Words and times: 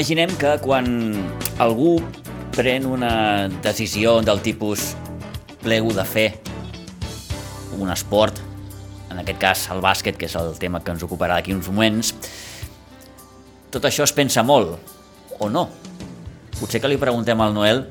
Imaginem 0.00 0.30
que 0.40 0.54
quan 0.64 0.86
algú 1.60 1.98
pren 2.56 2.86
una 2.88 3.50
decisió 3.60 4.22
del 4.24 4.40
tipus 4.40 4.94
plego 5.60 5.92
de 5.92 6.06
fer 6.08 6.24
un 7.76 7.92
esport, 7.92 8.40
en 9.12 9.20
aquest 9.20 9.42
cas 9.42 9.66
el 9.76 9.84
bàsquet, 9.84 10.16
que 10.16 10.24
és 10.24 10.38
el 10.40 10.56
tema 10.56 10.80
que 10.80 10.94
ens 10.96 11.04
ocuparà 11.04 11.36
d'aquí 11.36 11.52
uns 11.52 11.68
moments, 11.68 12.14
tot 13.68 13.84
això 13.84 14.08
es 14.08 14.16
pensa 14.16 14.40
molt, 14.40 14.80
o 15.36 15.52
no? 15.52 15.68
Potser 16.56 16.80
que 16.80 16.88
li 16.88 16.96
preguntem 16.96 17.36
al 17.36 17.52
Noel 17.52 17.84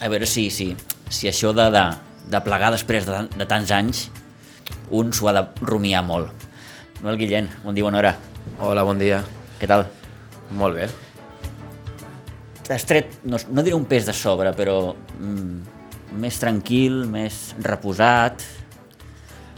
a 0.00 0.08
veure 0.08 0.24
si, 0.24 0.48
si, 0.48 0.72
si 1.12 1.28
això 1.28 1.52
de, 1.52 1.68
de, 1.76 1.86
de 2.24 2.44
plegar 2.48 2.72
després 2.72 3.04
de, 3.04 3.26
de 3.36 3.44
tants 3.44 3.68
anys 3.68 4.06
un 4.88 5.12
s'ho 5.12 5.28
ha 5.28 5.36
de 5.42 5.44
rumiar 5.60 6.06
molt. 6.08 6.48
Noel 7.04 7.20
Guillén, 7.20 7.52
bon 7.68 7.76
dia, 7.76 7.84
bona 7.84 8.00
hora. 8.00 8.18
Hola, 8.64 8.88
bon 8.88 8.96
dia. 8.96 9.20
Què 9.60 9.68
tal? 9.68 9.90
Molt 10.56 10.80
bé. 10.80 10.94
T'has 12.64 12.84
tret, 12.88 13.18
no, 13.28 13.36
no 13.52 13.62
diré 13.64 13.76
un 13.76 13.84
pes 13.88 14.06
de 14.08 14.14
sobre, 14.16 14.54
però 14.56 14.94
mm, 14.94 16.14
més 16.20 16.38
tranquil, 16.40 17.02
més 17.10 17.52
reposat. 17.60 18.44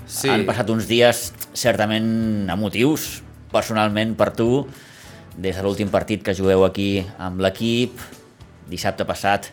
Sí. 0.06 0.31
Han 0.31 0.47
passat 0.48 0.70
uns 0.75 0.89
dies 0.91 1.28
certament 1.55 2.50
emotius, 2.50 3.20
personalment, 3.53 4.16
per 4.19 4.33
tu, 4.34 4.64
des 5.36 5.55
de 5.55 5.62
l'últim 5.62 5.91
partit 5.92 6.25
que 6.25 6.34
jugueu 6.34 6.64
aquí 6.66 7.05
amb 7.22 7.42
l'equip, 7.44 8.00
dissabte 8.70 9.06
passat, 9.06 9.53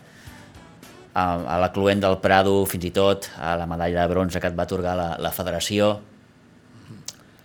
a, 1.13 1.23
a 1.55 1.59
la 1.61 1.69
Cluent 1.75 2.01
del 2.01 2.17
Prado, 2.23 2.55
fins 2.69 2.89
i 2.89 2.93
tot, 2.95 3.29
a 3.37 3.53
la 3.59 3.69
medalla 3.69 4.01
de 4.01 4.13
bronze 4.13 4.41
que 4.41 4.49
et 4.49 4.57
va 4.57 4.65
atorgar 4.65 4.95
la, 4.97 5.11
la 5.21 5.33
federació. 5.35 5.93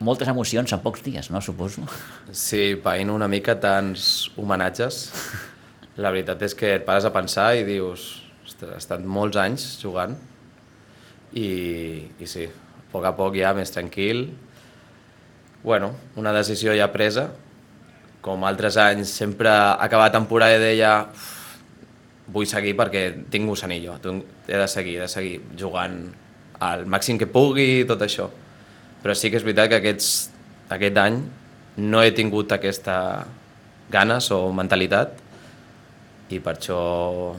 Moltes 0.05 0.31
emocions 0.31 0.73
en 0.73 0.81
pocs 0.81 1.03
dies, 1.05 1.29
no, 1.35 1.43
suposo? 1.43 1.85
Sí, 2.31 2.79
païno 2.81 3.17
una 3.19 3.29
mica 3.29 3.59
tants 3.61 4.31
homenatges. 4.39 5.05
La 5.99 6.13
veritat 6.15 6.43
és 6.47 6.55
que 6.55 6.77
et 6.77 6.85
pares 6.87 7.07
a 7.09 7.11
pensar 7.15 7.51
i 7.59 7.65
dius, 7.67 8.05
ostres, 8.47 8.71
he 8.71 8.79
estat 8.79 9.03
molts 9.03 9.39
anys 9.41 9.65
jugant 9.83 10.15
i, 11.35 11.49
i 12.23 12.29
sí, 12.31 12.47
a 12.47 12.85
poc 12.93 13.09
a 13.09 13.15
poc 13.19 13.35
ja 13.37 13.51
més 13.57 13.75
tranquil. 13.75 14.29
Bueno, 15.65 15.91
una 16.17 16.33
decisió 16.37 16.77
ja 16.79 16.87
presa, 16.95 17.29
com 18.23 18.47
altres 18.47 18.79
anys 18.79 19.11
sempre 19.11 19.51
acabava 19.51 20.15
temporada 20.15 20.57
i 20.59 20.63
deia 20.63 20.93
"Uf, 21.11 21.35
vull 22.31 22.47
seguir 22.47 22.77
perquè 22.79 23.05
tinc 23.31 23.49
gusanillo, 23.49 23.99
he 23.99 24.57
de 24.57 24.69
seguir, 24.69 24.99
he 24.99 25.05
de 25.07 25.09
seguir 25.11 25.41
jugant 25.59 26.01
al 26.61 26.87
màxim 26.87 27.19
que 27.19 27.27
pugui 27.27 27.81
i 27.81 27.87
tot 27.89 28.03
això. 28.03 28.29
Però 29.03 29.15
sí 29.15 29.31
que 29.31 29.39
és 29.39 29.45
veritat 29.47 29.71
que 29.71 29.79
aquests, 29.83 30.31
aquest 30.71 30.97
any 30.99 31.23
no 31.79 32.03
he 32.03 32.11
tingut 32.13 32.53
aquesta 32.53 33.27
ganes 33.91 34.31
o 34.31 34.53
mentalitat 34.53 35.27
i 36.31 36.39
per 36.41 36.57
això 36.59 37.35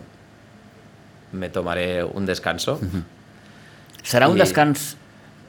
me 1.31 1.49
tomaré 1.53 2.03
un 2.03 2.25
descanso. 2.25 2.79
Serà 4.03 4.27
un 4.31 4.37
I- 4.37 4.39
descans 4.41 4.95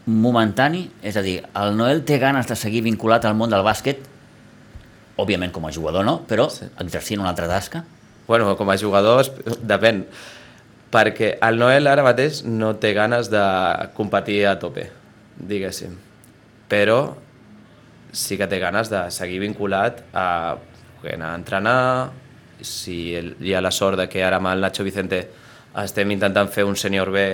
momentani? 0.06 0.90
És 1.02 1.16
a 1.16 1.22
dir, 1.22 1.40
el 1.54 1.76
Noel 1.76 2.02
té 2.04 2.18
ganes 2.18 2.46
de 2.48 2.56
seguir 2.56 2.82
vinculat 2.82 3.24
al 3.24 3.34
món 3.38 3.50
del 3.52 3.62
bàsquet, 3.64 4.02
òbviament 5.20 5.52
com 5.52 5.66
a 5.66 5.72
jugador 5.72 6.04
no, 6.04 6.22
però 6.26 6.48
Sí. 6.50 6.66
exercint 6.80 7.20
una 7.20 7.30
altra 7.30 7.46
tasca? 7.48 7.84
Bueno, 8.26 8.56
com 8.56 8.68
a 8.70 8.76
jugador 8.78 9.24
depèn, 9.62 10.04
perquè 10.92 11.38
el 11.42 11.58
Noel 11.58 11.86
ara 11.86 12.02
mateix 12.02 12.44
no 12.44 12.74
té 12.76 12.92
ganes 12.94 13.30
de 13.30 13.42
competir 13.94 14.46
a 14.46 14.58
tope, 14.58 14.90
diguéssim. 15.36 15.96
Però 16.68 17.14
sí 18.12 18.36
que 18.38 18.46
té 18.46 18.58
ganes 18.58 18.88
de 18.90 19.10
seguir 19.10 19.40
vinculat 19.40 20.02
a 20.12 20.56
anar 21.12 21.32
a 21.32 21.34
entrenar, 21.36 22.10
si 22.62 23.14
el- 23.14 23.36
hi 23.40 23.54
ha 23.54 23.60
la 23.60 23.70
sort 23.70 23.98
de 23.98 24.08
que 24.08 24.22
ara 24.24 24.36
amb 24.36 24.48
el 24.52 24.60
Nacho 24.60 24.84
Vicente 24.84 25.28
estem 25.82 26.10
intentant 26.10 26.48
fer 26.50 26.64
un 26.64 26.76
sènior 26.76 27.10
B 27.14 27.24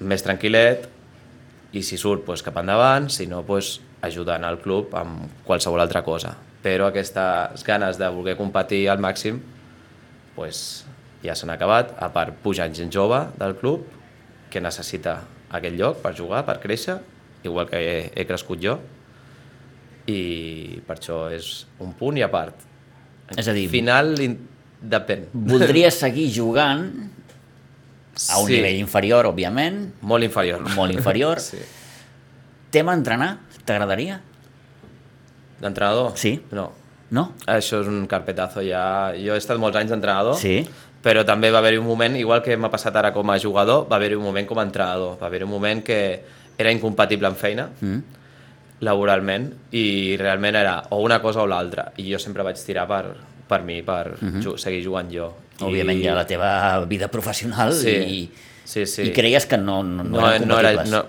més 0.00 0.22
tranquil·let 0.24 0.86
i 1.72 1.82
si 1.82 1.96
surt 1.98 2.24
pues, 2.24 2.42
cap 2.42 2.56
endavant, 2.56 3.08
si 3.10 3.26
no 3.26 3.42
pues, 3.46 3.80
ajudant 4.02 4.44
al 4.44 4.58
club 4.62 4.94
amb 4.96 5.28
qualsevol 5.44 5.80
altra 5.80 6.02
cosa. 6.02 6.36
Però 6.62 6.86
aquestes 6.88 7.64
ganes 7.64 7.98
de 7.98 8.08
voler 8.12 8.36
competir 8.36 8.88
al 8.88 8.98
màxim 9.00 9.40
pues, 10.34 10.84
ja 11.24 11.34
s'han 11.36 11.50
acabat, 11.52 11.94
a 12.00 12.08
part 12.12 12.34
pujant 12.42 12.74
gent 12.74 12.90
jove 12.92 13.26
del 13.38 13.56
club 13.60 13.84
que 14.50 14.60
necessita 14.60 15.20
aquest 15.50 15.76
lloc 15.76 16.00
per 16.02 16.14
jugar, 16.16 16.44
per 16.46 16.58
créixer, 16.62 16.98
igual 17.44 17.68
que 17.68 17.78
he, 17.80 17.98
he 18.14 18.24
crescut 18.26 18.60
jo, 18.62 18.78
i 20.10 20.80
per 20.86 20.96
això 20.98 21.26
és 21.34 21.66
un 21.82 21.92
punt 21.98 22.16
i 22.18 22.22
a 22.24 22.30
part. 22.32 22.54
És 23.36 23.46
a 23.48 23.52
dir- 23.52 23.68
Final 23.70 24.18
in- 24.20 24.38
depèn. 24.82 25.26
Voldries 25.32 25.94
seguir 26.04 26.30
jugant 26.34 26.86
a 28.30 28.38
un 28.40 28.46
Sí, 28.48 28.56
nivell 28.56 28.76
inferior, 28.80 29.26
òbviament, 29.26 29.94
Molt 30.02 30.24
inferior. 30.24 30.60
molt 30.76 30.92
inferior. 30.92 31.40
sí. 31.50 31.58
Tema 32.70 32.92
entrenar, 32.94 33.38
t'agradaria? 33.64 34.20
D'entrenador? 35.60 36.12
Sí. 36.16 36.40
No. 36.52 36.70
No? 37.10 37.32
Això 37.50 37.80
és 37.82 37.88
un 37.90 38.04
carpetazo 38.06 38.62
ja. 38.62 39.10
Jo 39.18 39.34
he 39.34 39.40
estat 39.40 39.58
molts 39.58 39.76
anys 39.76 39.90
d'entrenador, 39.90 40.36
Sí. 40.38 40.62
però 41.02 41.24
també 41.26 41.50
va 41.50 41.58
haver-hi 41.58 41.78
un 41.80 41.86
moment, 41.86 42.14
igual 42.16 42.42
que 42.42 42.56
m'ha 42.56 42.70
passat 42.70 42.94
ara 42.96 43.12
com 43.12 43.28
a 43.30 43.38
jugador, 43.38 43.88
va 43.90 43.96
haver-hi 43.96 44.14
un 44.14 44.22
moment 44.24 44.46
com 44.46 44.58
a 44.58 44.62
entrenador. 44.62 45.18
Va 45.20 45.26
haver-hi 45.26 45.44
un 45.44 45.50
moment 45.50 45.82
que 45.82 46.22
era 46.56 46.70
incompatible 46.70 47.26
amb 47.26 47.36
feina, 47.36 47.68
Mm. 47.80 47.98
Laboralment, 48.80 49.50
i 49.76 50.16
realment 50.16 50.56
era 50.56 50.78
o 50.90 51.00
una 51.04 51.20
cosa 51.20 51.42
o 51.42 51.46
l'altra. 51.46 51.92
I 52.00 52.06
jo 52.12 52.18
sempre 52.18 52.42
vaig 52.46 52.56
tirar 52.64 52.86
per, 52.88 53.04
per 53.48 53.62
mi, 53.62 53.82
per 53.82 54.16
ju 54.40 54.56
seguir 54.58 54.82
jugant 54.84 55.10
jo. 55.12 55.30
Mhm. 55.60 55.66
Òbviament 55.68 55.98
hi 56.00 56.06
ha 56.08 56.14
la 56.16 56.24
teva 56.26 56.50
vida 56.88 57.08
professional 57.12 57.74
Sí, 57.76 57.90
i, 57.90 58.20
sí, 58.64 58.86
sí. 58.86 59.02
i 59.02 59.12
creies 59.12 59.44
que 59.46 59.58
no, 59.58 59.82
no, 59.82 60.02
no, 60.04 60.20
no, 60.20 60.28
eren 60.32 60.48
no 60.48 60.58
era, 60.58 60.84
no, 60.88 61.02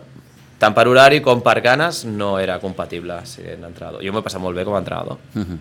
tant 0.59 0.73
per 0.75 0.87
horari 0.91 1.21
com 1.23 1.39
per 1.41 1.61
ganes 1.63 2.03
no 2.05 2.33
era 2.39 2.59
compatible 2.59 3.21
ser 3.25 3.53
entrenador. 3.55 4.03
Jo 4.03 4.11
m'he 4.11 4.21
passat 4.21 4.41
molt 4.43 4.57
bé 4.59 4.65
com 4.67 4.75
a 4.75 4.79
entrenador, 4.83 5.17
Mhm. 5.33 5.57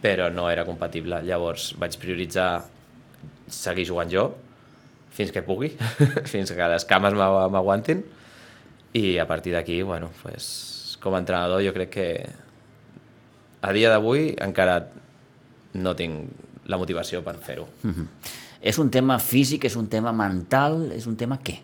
però 0.00 0.30
no 0.32 0.48
era 0.50 0.64
compatible. 0.64 1.18
Llavors 1.26 1.74
vaig 1.78 1.98
prioritzar 1.98 2.62
seguir 3.48 3.84
jugant 3.86 4.08
jo 4.10 4.28
fins 5.12 5.32
que 5.32 5.42
pugui, 5.42 5.68
fins 6.32 6.52
que 6.52 6.68
les 6.68 6.84
cames 6.88 7.12
m'agu- 7.12 7.50
m'aguantin 7.50 8.04
i 8.94 9.18
a 9.18 9.26
partir 9.26 9.52
d'aquí, 9.52 9.82
bueno, 9.82 10.10
pues, 10.22 10.71
com 11.02 11.14
a 11.14 11.18
entrenador 11.22 11.62
jo 11.64 11.72
crec 11.74 11.90
que 11.90 12.06
a 13.62 13.72
dia 13.74 13.90
d'avui 13.90 14.32
encara 14.42 14.78
no 15.74 15.94
tinc 15.98 16.30
la 16.70 16.78
motivació 16.78 17.22
per 17.26 17.36
fer-ho. 17.42 17.66
Mhm. 17.82 18.06
És 18.62 18.78
un 18.78 18.90
tema 18.94 19.18
físic, 19.18 19.64
és 19.66 19.74
un 19.76 19.88
tema 19.90 20.12
mental, 20.14 20.92
és 20.94 21.06
un 21.10 21.16
tema 21.18 21.40
què? 21.42 21.58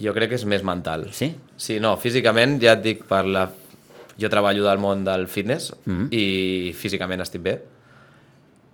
Jo 0.00 0.14
crec 0.16 0.30
que 0.30 0.38
és 0.38 0.44
més 0.48 0.62
mental. 0.64 1.08
Sí? 1.12 1.32
Sí, 1.60 1.80
no, 1.82 1.96
físicament 2.00 2.60
ja 2.62 2.76
et 2.78 2.82
dic 2.84 3.04
per 3.10 3.24
la... 3.26 3.48
Jo 4.20 4.28
treballo 4.28 4.62
del 4.66 4.78
món 4.78 5.02
del 5.04 5.26
fitness 5.32 5.72
Mhm. 5.86 6.08
i 6.12 6.72
físicament 6.76 7.20
estic 7.24 7.42
bé, 7.42 7.54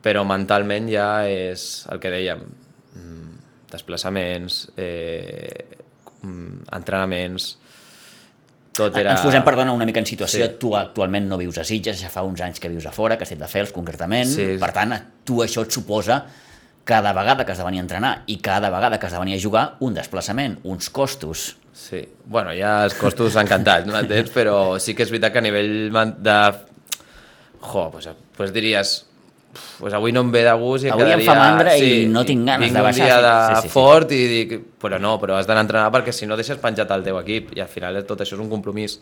però 0.02 0.24
mentalment 0.26 0.88
ja 0.90 1.26
és 1.28 1.86
el 1.90 2.00
que 2.00 2.10
dèiem, 2.10 2.40
mm, 2.94 3.36
desplaçaments, 3.70 4.70
eh, 4.76 5.64
mm, 6.22 6.66
entrenaments, 6.72 7.58
tot 8.76 8.96
era... 9.00 9.14
Ens 9.16 9.24
posem, 9.24 9.44
perdona, 9.46 9.74
una 9.74 9.86
mica 9.88 10.02
en 10.02 10.08
situació. 10.08 10.46
Sí. 10.46 10.58
Tu 10.60 10.72
actualment 10.76 11.28
no 11.30 11.38
vius 11.40 11.58
a 11.62 11.64
Sitges, 11.66 11.98
ja 12.02 12.10
fa 12.12 12.24
uns 12.26 12.42
anys 12.44 12.60
que 12.62 12.70
vius 12.72 12.86
a 12.86 12.92
fora, 12.94 13.16
a 13.16 13.20
Castelldefels, 13.20 13.72
concretament. 13.74 14.28
Sí. 14.30 14.50
Per 14.60 14.72
tant, 14.76 14.94
tu 15.26 15.40
això 15.44 15.64
et 15.66 15.74
suposa 15.74 16.20
cada 16.86 17.12
vegada 17.16 17.44
que 17.44 17.50
has 17.52 17.58
de 17.58 17.66
venir 17.66 17.80
a 17.82 17.84
entrenar 17.84 18.12
i 18.30 18.36
cada 18.38 18.70
vegada 18.70 19.00
que 19.00 19.08
has 19.08 19.16
de 19.16 19.18
venir 19.18 19.34
a 19.34 19.42
jugar 19.42 19.64
un 19.82 19.96
desplaçament, 19.96 20.60
uns 20.62 20.88
costos. 20.94 21.56
Sí, 21.76 22.04
bueno, 22.24 22.54
ja 22.56 22.78
els 22.86 22.94
costos 22.96 23.34
encantats, 23.40 23.88
no 23.88 23.94
m'entens? 23.96 24.30
Però 24.32 24.78
sí 24.80 24.94
que 24.94 25.02
és 25.02 25.10
veritat 25.12 25.34
que 25.34 25.42
a 25.42 25.44
nivell 25.44 25.74
de... 26.22 26.38
Jo, 27.66 27.88
pues, 27.90 28.06
pues 28.36 28.54
diries, 28.54 29.00
pues 29.78 29.92
avui 29.94 30.12
no 30.12 30.20
em 30.20 30.30
ve 30.32 30.42
de 30.44 30.52
gust 30.60 30.84
i 30.84 30.88
Avui 30.90 31.02
em 31.04 31.18
quedaria... 31.20 31.26
fa 31.32 31.38
mandra 31.38 31.76
i 31.76 32.06
no 32.06 32.24
tinc 32.24 32.46
ganes 32.46 32.66
vinc 32.66 32.76
de 32.76 32.82
baixar, 32.82 33.04
un 33.04 33.06
dia 33.06 33.20
de 33.22 33.34
sí, 33.34 33.54
sí, 33.54 33.60
sí, 33.62 33.68
sí. 33.68 33.72
fort 33.74 34.12
i 34.12 34.20
dic, 34.32 34.56
però 34.80 34.98
no, 35.00 35.18
però 35.20 35.36
has 35.38 35.46
d'anar 35.46 35.60
a 35.62 35.66
entrenar 35.66 35.92
perquè 35.92 36.12
si 36.12 36.26
no 36.26 36.36
deixes 36.36 36.58
penjat 36.58 36.90
el 36.90 37.02
teu 37.04 37.18
equip 37.20 37.54
i 37.56 37.60
al 37.60 37.68
final 37.68 38.02
tot 38.04 38.20
això 38.20 38.34
és 38.38 38.40
un 38.44 38.50
compromís. 38.50 38.98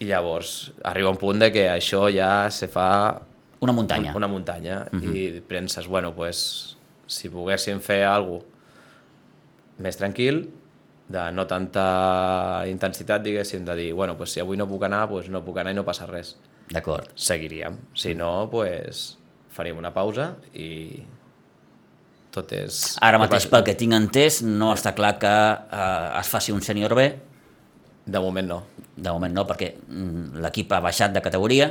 I 0.00 0.06
llavors 0.06 0.72
arriba 0.86 1.10
un 1.10 1.16
punt 1.18 1.38
de 1.42 1.50
que 1.50 1.68
això 1.68 2.04
ja 2.14 2.48
se 2.50 2.68
fa 2.68 3.20
Una 3.60 3.72
muntanya. 3.72 4.12
una 4.14 4.28
muntanya 4.28 4.86
Mhm. 4.92 5.16
i 5.16 5.40
penses, 5.40 5.86
bueno, 5.88 6.12
pues, 6.14 6.76
si 7.06 7.28
poguéssim 7.28 7.80
fer 7.80 8.04
alguna 8.04 8.44
més 9.78 9.96
tranquil, 9.96 10.48
de 11.08 11.32
no 11.32 11.46
tanta 11.46 12.64
intensitat, 12.68 13.22
diguéssim, 13.22 13.64
de 13.64 13.74
dir, 13.74 13.92
bueno, 13.94 14.16
pues, 14.16 14.30
si 14.32 14.40
avui 14.40 14.56
no 14.56 14.66
puc 14.68 14.82
anar, 14.84 15.08
pues, 15.08 15.28
no 15.30 15.42
puc 15.44 15.58
anar 15.58 15.72
i 15.72 15.74
no 15.74 15.84
passa 15.84 16.06
res. 16.06 16.36
D'acord. 16.72 17.12
Seguiríem. 17.14 17.78
Si 17.94 18.14
no, 18.14 18.48
pues, 18.50 19.16
faríem 19.54 19.78
una 19.80 19.92
pausa 19.94 20.34
i 20.54 21.02
tot 22.34 22.52
és... 22.52 22.98
Ara 23.02 23.18
mateix, 23.18 23.48
pel 23.50 23.64
que 23.66 23.74
tinc 23.78 23.96
entès, 23.96 24.42
no 24.44 24.72
està 24.74 24.92
clar 24.94 25.16
que 25.22 25.32
eh, 25.32 26.20
es 26.20 26.28
faci 26.28 26.52
un 26.52 26.62
sènior 26.62 26.94
B, 26.94 27.08
De 28.08 28.20
moment 28.24 28.46
no. 28.48 28.62
de 28.96 29.12
moment 29.12 29.34
no, 29.36 29.44
perquè 29.44 29.74
mm, 29.76 30.38
l'equip 30.40 30.72
ha 30.72 30.80
baixat 30.80 31.12
de 31.12 31.20
categoria, 31.20 31.68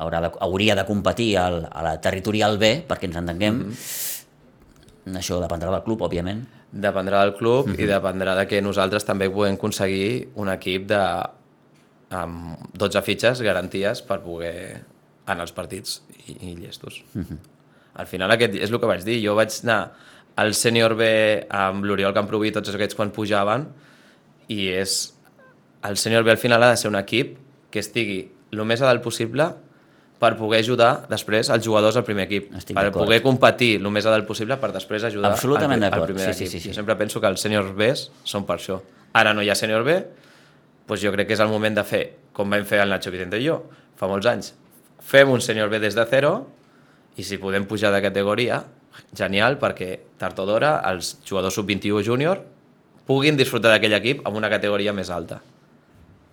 haurà 0.00 0.22
de, 0.24 0.30
hauria 0.46 0.76
de 0.78 0.84
competir 0.88 1.34
al, 1.36 1.60
a 1.68 1.82
la 1.84 1.92
territorial 2.00 2.56
B, 2.58 2.70
perquè 2.88 3.10
ens 3.10 3.18
entenguem. 3.20 3.54
Mm 3.54 3.72
-hmm. 3.72 5.18
Això 5.20 5.40
dependrà 5.40 5.70
del 5.70 5.84
club, 5.84 6.00
òbviament. 6.02 6.46
Dependrà 6.72 7.20
del 7.24 7.34
club 7.36 7.66
mm 7.66 7.74
-hmm. 7.74 7.82
i 7.82 7.86
dependrà 7.86 8.34
de 8.36 8.46
que 8.46 8.62
nosaltres 8.62 9.04
també 9.04 9.30
puguem 9.30 9.54
aconseguir 9.54 10.28
un 10.34 10.48
equip 10.48 10.86
de 10.86 11.02
amb 12.14 12.70
12 12.78 13.02
fitxes, 13.04 13.42
garanties 13.44 14.02
per 14.06 14.20
poder 14.24 14.54
anar 15.28 15.44
als 15.44 15.52
partits 15.52 16.02
i, 16.26 16.36
i 16.50 16.56
llestos. 16.56 17.02
Mm 17.14 17.22
-hmm. 17.22 17.38
Al 17.94 18.06
final 18.06 18.30
aquest 18.30 18.54
és 18.54 18.70
el 18.70 18.80
que 18.80 18.86
vaig 18.86 19.04
dir, 19.04 19.18
jo 19.24 19.34
vaig 19.34 19.50
anar 19.62 19.92
al 20.36 20.54
sènior 20.54 20.94
B 20.94 21.46
amb 21.50 21.84
l'Oriol 21.84 22.14
Camproví, 22.14 22.52
tots 22.52 22.70
aquests 22.74 22.94
quan 22.94 23.10
pujaven, 23.10 23.68
i 24.48 24.68
és... 24.68 25.14
El 25.82 25.96
sènior 25.96 26.24
B 26.24 26.30
al 26.30 26.38
final 26.38 26.62
ha 26.62 26.70
de 26.70 26.76
ser 26.76 26.88
un 26.88 26.96
equip 26.96 27.36
que 27.70 27.78
estigui 27.78 28.28
el 28.50 28.64
més 28.64 28.80
a 28.82 28.86
dalt 28.86 29.02
possible 29.02 29.54
per 30.18 30.32
poder 30.36 30.58
ajudar 30.64 31.06
després 31.10 31.50
els 31.54 31.64
jugadors 31.64 31.96
al 31.96 32.04
primer 32.06 32.24
equip, 32.26 32.48
Estic 32.58 32.74
per 32.74 32.90
poder 32.90 33.20
competir 33.22 33.76
el 33.78 33.90
més 33.94 34.06
a 34.06 34.10
dalt 34.10 34.26
possible 34.26 34.56
per 34.58 34.72
després 34.74 35.04
ajudar 35.06 35.30
Absolutament 35.30 35.84
al, 35.86 35.94
al 35.94 36.06
primer 36.08 36.26
sí, 36.26 36.32
sí, 36.32 36.44
equip. 36.44 36.52
sí, 36.52 36.60
sí. 36.60 36.68
Jo 36.72 36.74
sempre 36.74 36.96
penso 36.98 37.20
que 37.22 37.30
els 37.30 37.44
sèniors 37.44 37.70
B 37.78 37.92
són 38.24 38.46
per 38.48 38.56
això. 38.58 38.80
Ara 39.14 39.34
no 39.34 39.42
hi 39.42 39.52
ha 39.52 39.54
sènior 39.58 39.86
B, 39.86 40.00
doncs 40.88 41.04
jo 41.04 41.12
crec 41.12 41.28
que 41.28 41.36
és 41.36 41.44
el 41.44 41.52
moment 41.52 41.76
de 41.76 41.84
fer, 41.84 42.04
com 42.32 42.48
vam 42.50 42.64
fer 42.66 42.80
el 42.82 42.90
Nacho 42.90 43.12
Vicente 43.12 43.38
i 43.38 43.44
jo, 43.44 43.60
fa 43.98 44.08
molts 44.10 44.28
anys. 44.30 44.54
Fem 45.04 45.30
un 45.30 45.42
sènior 45.44 45.68
B 45.70 45.80
des 45.82 45.96
de 45.96 46.04
zero 46.08 46.32
i 47.18 47.24
si 47.26 47.38
podem 47.38 47.66
pujar 47.68 47.92
de 47.92 48.00
categoria, 48.02 48.62
genial, 49.16 49.58
perquè 49.60 49.90
tard 50.18 50.38
o 50.40 50.46
d'hora 50.48 50.78
els 50.90 51.18
jugadors 51.26 51.58
sub-21 51.58 52.02
júnior 52.06 52.42
puguin 53.08 53.38
disfrutar 53.38 53.72
d'aquell 53.72 53.96
equip 53.98 54.26
amb 54.28 54.36
una 54.36 54.50
categoria 54.52 54.92
més 54.92 55.10
alta. 55.10 55.40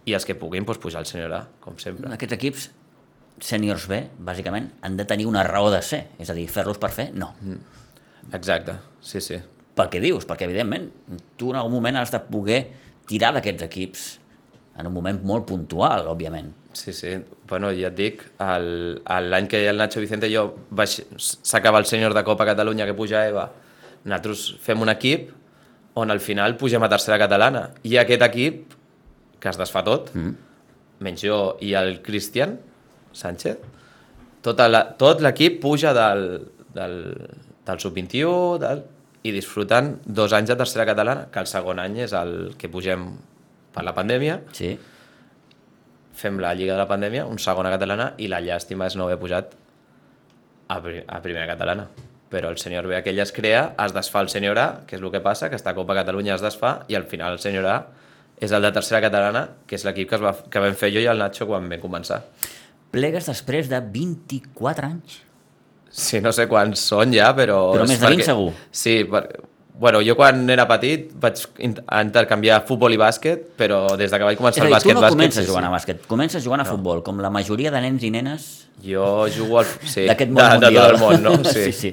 I 0.06 0.14
els 0.14 0.26
que 0.28 0.36
puguin, 0.38 0.66
doncs, 0.66 0.82
pujar 0.82 1.02
al 1.02 1.08
sènior 1.10 1.34
A, 1.34 1.46
com 1.64 1.78
sempre. 1.82 2.12
Aquests 2.14 2.36
equips 2.36 2.68
sèniors 3.42 3.88
B, 3.92 4.02
bàsicament, 4.28 4.70
han 4.86 4.98
de 5.00 5.06
tenir 5.08 5.26
una 5.28 5.44
raó 5.48 5.72
de 5.74 5.82
ser. 5.84 6.06
És 6.22 6.30
a 6.30 6.36
dir, 6.38 6.46
fer-los 6.52 6.80
per 6.82 6.92
fer? 6.96 7.10
No. 7.16 7.32
Exacte, 8.34 8.78
sí, 9.02 9.22
sí. 9.24 9.40
Pel 9.76 9.90
que 9.92 10.02
dius, 10.04 10.28
perquè 10.28 10.48
evidentment 10.48 10.88
tu 11.40 11.52
en 11.52 11.60
algun 11.60 11.76
moment 11.78 12.00
has 12.00 12.14
de 12.14 12.22
poder 12.24 12.62
tirar 13.10 13.34
d'aquests 13.36 13.66
equips 13.66 14.06
en 14.78 14.88
un 14.88 14.94
moment 14.94 15.22
molt 15.24 15.46
puntual, 15.48 16.08
òbviament. 16.12 16.52
Sí, 16.76 16.92
sí. 16.94 17.14
Bueno, 17.48 17.70
ja 17.72 17.88
et 17.88 17.96
dic, 17.96 18.24
l'any 18.40 19.48
que 19.48 19.62
el 19.70 19.78
Nacho 19.80 20.02
Vicente 20.04 20.28
i 20.28 20.36
jo 20.36 20.50
baix- 20.76 21.06
s'acaba 21.16 21.80
el 21.80 21.86
sènior 21.88 22.14
de 22.14 22.24
Copa 22.28 22.46
Catalunya 22.46 22.86
que 22.86 22.94
puja 22.98 23.22
a 23.22 23.28
EVA, 23.30 23.46
nosaltres 24.04 24.58
fem 24.62 24.82
un 24.82 24.92
equip 24.92 25.30
on 25.96 26.12
al 26.12 26.20
final 26.20 26.58
pugem 26.60 26.84
a 26.84 26.90
tercera 26.92 27.18
catalana. 27.18 27.70
I 27.84 27.96
aquest 27.98 28.26
equip, 28.28 28.74
que 29.40 29.50
es 29.50 29.58
desfà 29.58 29.84
tot, 29.88 30.12
mm. 30.14 30.34
menys 31.06 31.24
jo 31.24 31.38
i 31.64 31.72
el 31.80 32.02
Cristian 32.04 32.58
Sánchez, 33.16 33.62
tota 34.44 34.68
tot 35.00 35.24
l'equip 35.24 35.62
puja 35.64 35.94
del, 35.96 36.26
del, 36.76 36.98
del 37.66 37.80
sub-21 37.80 38.60
del, 38.60 38.84
i 39.26 39.32
disfruten 39.34 39.96
dos 40.06 40.36
anys 40.38 40.52
de 40.52 40.60
tercera 40.60 40.86
catalana, 40.86 41.30
que 41.32 41.40
el 41.40 41.48
segon 41.50 41.80
any 41.82 42.04
és 42.04 42.14
el 42.14 42.54
que 42.60 42.70
pugem 42.70 43.08
per 43.76 43.84
la 43.84 43.94
pandèmia, 43.96 44.40
Sí. 44.56 44.78
fem 46.16 46.38
la 46.40 46.54
Lliga 46.56 46.74
de 46.74 46.80
la 46.80 46.88
Pandèmia, 46.88 47.26
un 47.28 47.38
segona 47.44 47.70
catalana, 47.74 48.14
i 48.24 48.30
la 48.32 48.40
llàstima 48.40 48.88
és 48.88 48.96
no 48.96 49.04
haver 49.04 49.18
pujat 49.20 49.52
a, 50.72 50.78
pri 50.82 51.02
a 51.08 51.20
primera 51.22 51.46
catalana. 51.50 51.90
Però 52.32 52.50
el 52.50 52.58
senyor 52.58 52.88
B 52.88 52.96
aquell 52.98 53.20
es 53.20 53.32
crea, 53.36 53.74
es 53.84 53.94
desfà 53.94 54.22
el 54.24 54.30
senyor 54.32 54.58
A, 54.58 54.68
que 54.88 54.96
és 54.98 55.02
el 55.04 55.12
que 55.12 55.20
passa, 55.22 55.50
que 55.52 55.60
està 55.60 55.74
a 55.74 55.78
Copa 55.78 55.94
Catalunya 55.98 56.36
es 56.36 56.42
desfà, 56.44 56.86
i 56.88 56.96
al 56.96 57.04
final 57.12 57.36
el 57.36 57.40
senyor 57.44 57.68
A 57.68 57.76
és 58.42 58.52
el 58.52 58.64
de 58.66 58.72
tercera 58.76 59.00
catalana, 59.04 59.46
que 59.68 59.76
és 59.78 59.84
l'equip 59.88 60.10
que, 60.10 60.16
es 60.18 60.24
va, 60.24 60.34
que 60.50 60.60
vam 60.64 60.74
fer 60.76 60.90
jo 60.96 61.04
i 61.04 61.06
el 61.12 61.20
Nacho 61.22 61.46
quan 61.48 61.68
vam 61.70 61.80
començar. 61.84 62.22
Plegues 62.92 63.28
després 63.28 63.70
de 63.72 63.80
24 63.82 64.88
anys. 64.88 65.20
Sí, 65.92 66.20
no 66.24 66.32
sé 66.36 66.48
quants 66.52 66.80
són 66.90 67.14
ja, 67.16 67.30
però... 67.36 67.60
Però 67.76 67.84
és 67.86 67.94
més 67.94 68.02
de 68.02 68.10
20 68.16 68.26
segur. 68.28 68.50
Sí, 68.72 68.98
per... 69.12 69.22
bueno, 69.80 70.00
jo 70.02 70.16
quan 70.16 70.50
era 70.50 70.66
petit 70.68 71.10
vaig 71.20 71.42
in- 71.60 71.76
intercanviar 72.02 72.62
futbol 72.68 72.94
i 72.94 72.98
bàsquet, 72.98 73.42
però 73.60 73.98
des 74.00 74.12
de 74.12 74.18
que 74.18 74.24
vaig 74.24 74.38
començar 74.40 74.64
a 74.64 74.68
el 74.68 74.74
dir, 74.74 74.80
tu 74.82 74.90
bàsquet... 74.90 74.94
no 74.96 75.02
bàsquet, 75.02 75.16
comences 75.18 75.44
sí, 75.46 75.50
jugant 75.52 75.66
a 75.66 75.68
sí. 75.70 75.74
bàsquet, 75.78 76.06
comences 76.08 76.44
jugant 76.46 76.62
a 76.62 76.66
futbol, 76.70 77.02
com 77.04 77.20
la 77.20 77.30
majoria 77.30 77.72
de 77.72 77.82
nens 77.84 78.04
i 78.04 78.12
nenes 78.12 78.46
Jo 78.86 79.26
jugo 79.32 79.60
al... 79.60 79.66
Sí, 79.88 80.06
D'aquest 80.08 80.32
de, 80.32 80.36
món 80.36 80.60
de 80.60 80.68
tot 80.68 80.72
mundial. 80.72 80.96
el 80.96 81.00
món, 81.02 81.24
no? 81.24 81.44
Sí, 81.52 81.72
sí. 81.72 81.92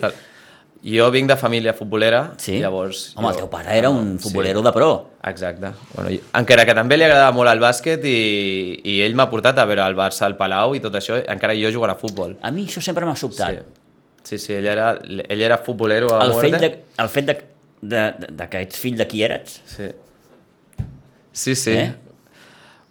Jo 0.82 1.10
vinc 1.14 1.28
de 1.30 1.36
família 1.38 1.72
futbolera, 1.78 2.32
Sí? 2.42 2.56
llavors... 2.58 3.12
Home, 3.14 3.28
el 3.28 3.34
jo... 3.34 3.38
teu 3.44 3.50
pare 3.50 3.76
era 3.78 3.88
un 3.90 4.18
futbolero 4.18 4.62
de 4.66 4.72
pro. 4.74 4.88
Exacte. 5.30 5.70
Bueno, 5.94 6.10
i- 6.10 6.18
encara 6.34 6.64
que 6.66 6.74
també 6.74 6.96
li 6.98 7.04
agradava 7.06 7.30
molt 7.36 7.50
el 7.52 7.60
bàsquet 7.62 8.02
i, 8.10 8.80
i 8.90 8.96
ell 9.04 9.14
m'ha 9.14 9.28
portat 9.30 9.58
a 9.62 9.66
veure 9.70 9.84
el 9.86 9.94
Barça, 9.94 10.26
el 10.26 10.34
Palau 10.40 10.74
i 10.74 10.80
tot 10.82 10.94
això, 10.98 11.20
encara 11.30 11.54
jo 11.54 11.70
jugant 11.70 11.94
a 11.94 11.98
futbol. 12.00 12.34
A 12.42 12.50
mi 12.50 12.66
això 12.66 12.82
sempre 12.82 13.06
m'ha 13.06 13.14
sobtat. 13.14 13.62
Sí, 14.24 14.34
sí, 14.34 14.38
sí 14.42 14.56
ell, 14.58 14.66
era, 14.66 14.96
ell 15.06 15.40
era 15.46 15.58
futbolero 15.62 16.10
a 16.18 16.24
el, 16.26 16.32
muerte. 16.34 16.50
fet 16.50 16.60
de, 16.66 17.02
el 17.06 17.08
fet 17.14 17.30
de, 17.30 17.38
de, 17.82 18.02
de, 18.22 18.28
de 18.38 18.48
que 18.48 18.62
ets 18.64 18.78
fill 18.78 18.96
de 18.96 19.06
qui 19.10 19.22
eres. 19.26 19.60
Sí. 19.66 19.90
Sí, 21.32 21.54
sí. 21.56 21.72
Eh? 21.72 21.94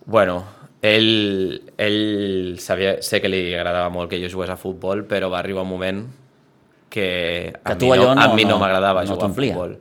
Bueno, 0.06 0.44
ell, 0.82 1.62
ell 1.78 2.58
sabia, 2.60 2.98
sé 3.06 3.22
que 3.22 3.30
li 3.30 3.54
agradava 3.54 3.90
molt 3.94 4.10
que 4.12 4.20
jo 4.22 4.30
jugués 4.34 4.52
a 4.52 4.58
futbol, 4.60 5.06
però 5.08 5.30
va 5.32 5.40
arribar 5.40 5.64
un 5.64 5.70
moment 5.72 6.02
que 6.92 7.54
a 7.64 7.72
Que 7.72 7.76
tu 7.80 7.92
mi 7.92 7.98
no, 7.98 8.16
no- 8.16 8.22
a 8.22 8.34
mi 8.36 8.44
no, 8.44 8.56
no- 8.56 8.60
m'agradava 8.60 9.04
no 9.06 9.14
jugar 9.16 9.30
a 9.30 9.34
futbol. 9.34 9.78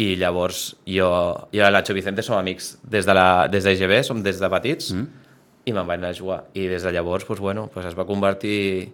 I 0.00 0.14
llavors 0.16 0.76
jo, 0.88 1.10
jo 1.52 1.60
i 1.60 1.70
l'Acho 1.70 1.92
Vicente 1.94 2.22
som 2.24 2.38
amics 2.38 2.78
des 2.82 3.04
de, 3.04 3.14
la, 3.14 3.46
des 3.52 3.62
de 3.64 3.74
IGB, 3.76 3.98
som 4.02 4.22
des 4.24 4.40
de 4.40 4.48
petits, 4.48 4.94
mm. 4.96 5.06
i 5.68 5.74
me'n 5.76 5.86
vaig 5.86 6.00
anar 6.00 6.14
a 6.14 6.16
jugar. 6.16 6.38
I 6.56 6.66
des 6.72 6.82
de 6.82 6.92
llavors, 6.96 7.26
doncs, 7.28 7.42
bueno, 7.44 7.68
doncs 7.74 7.90
es 7.92 7.98
va 7.98 8.06
convertir 8.08 8.90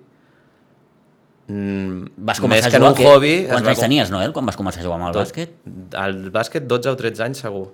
mm, 1.49 2.13
Vas 2.29 2.41
començar 2.43 2.67
més 2.67 2.67
a 2.67 2.71
que 2.71 2.77
en 2.77 2.83
jugar... 2.83 2.93
un 2.93 2.99
que- 2.99 3.07
hobby... 3.11 3.35
Quants 3.47 3.63
va 3.65 3.71
anys 3.73 3.79
com- 3.81 3.85
tenies, 3.89 4.11
Noel, 4.15 4.33
quan 4.37 4.47
vas 4.47 4.57
començar 4.59 4.81
a 4.81 4.87
jugar 4.87 4.99
amb 5.01 5.09
el 5.09 5.17
tot- 5.17 5.25
bàsquet? 5.27 5.51
Al 5.95 6.19
bàsquet 6.35 6.67
12 6.67 6.91
o 6.93 6.97
13 6.97 7.23
anys 7.29 7.43
segur. 7.47 7.67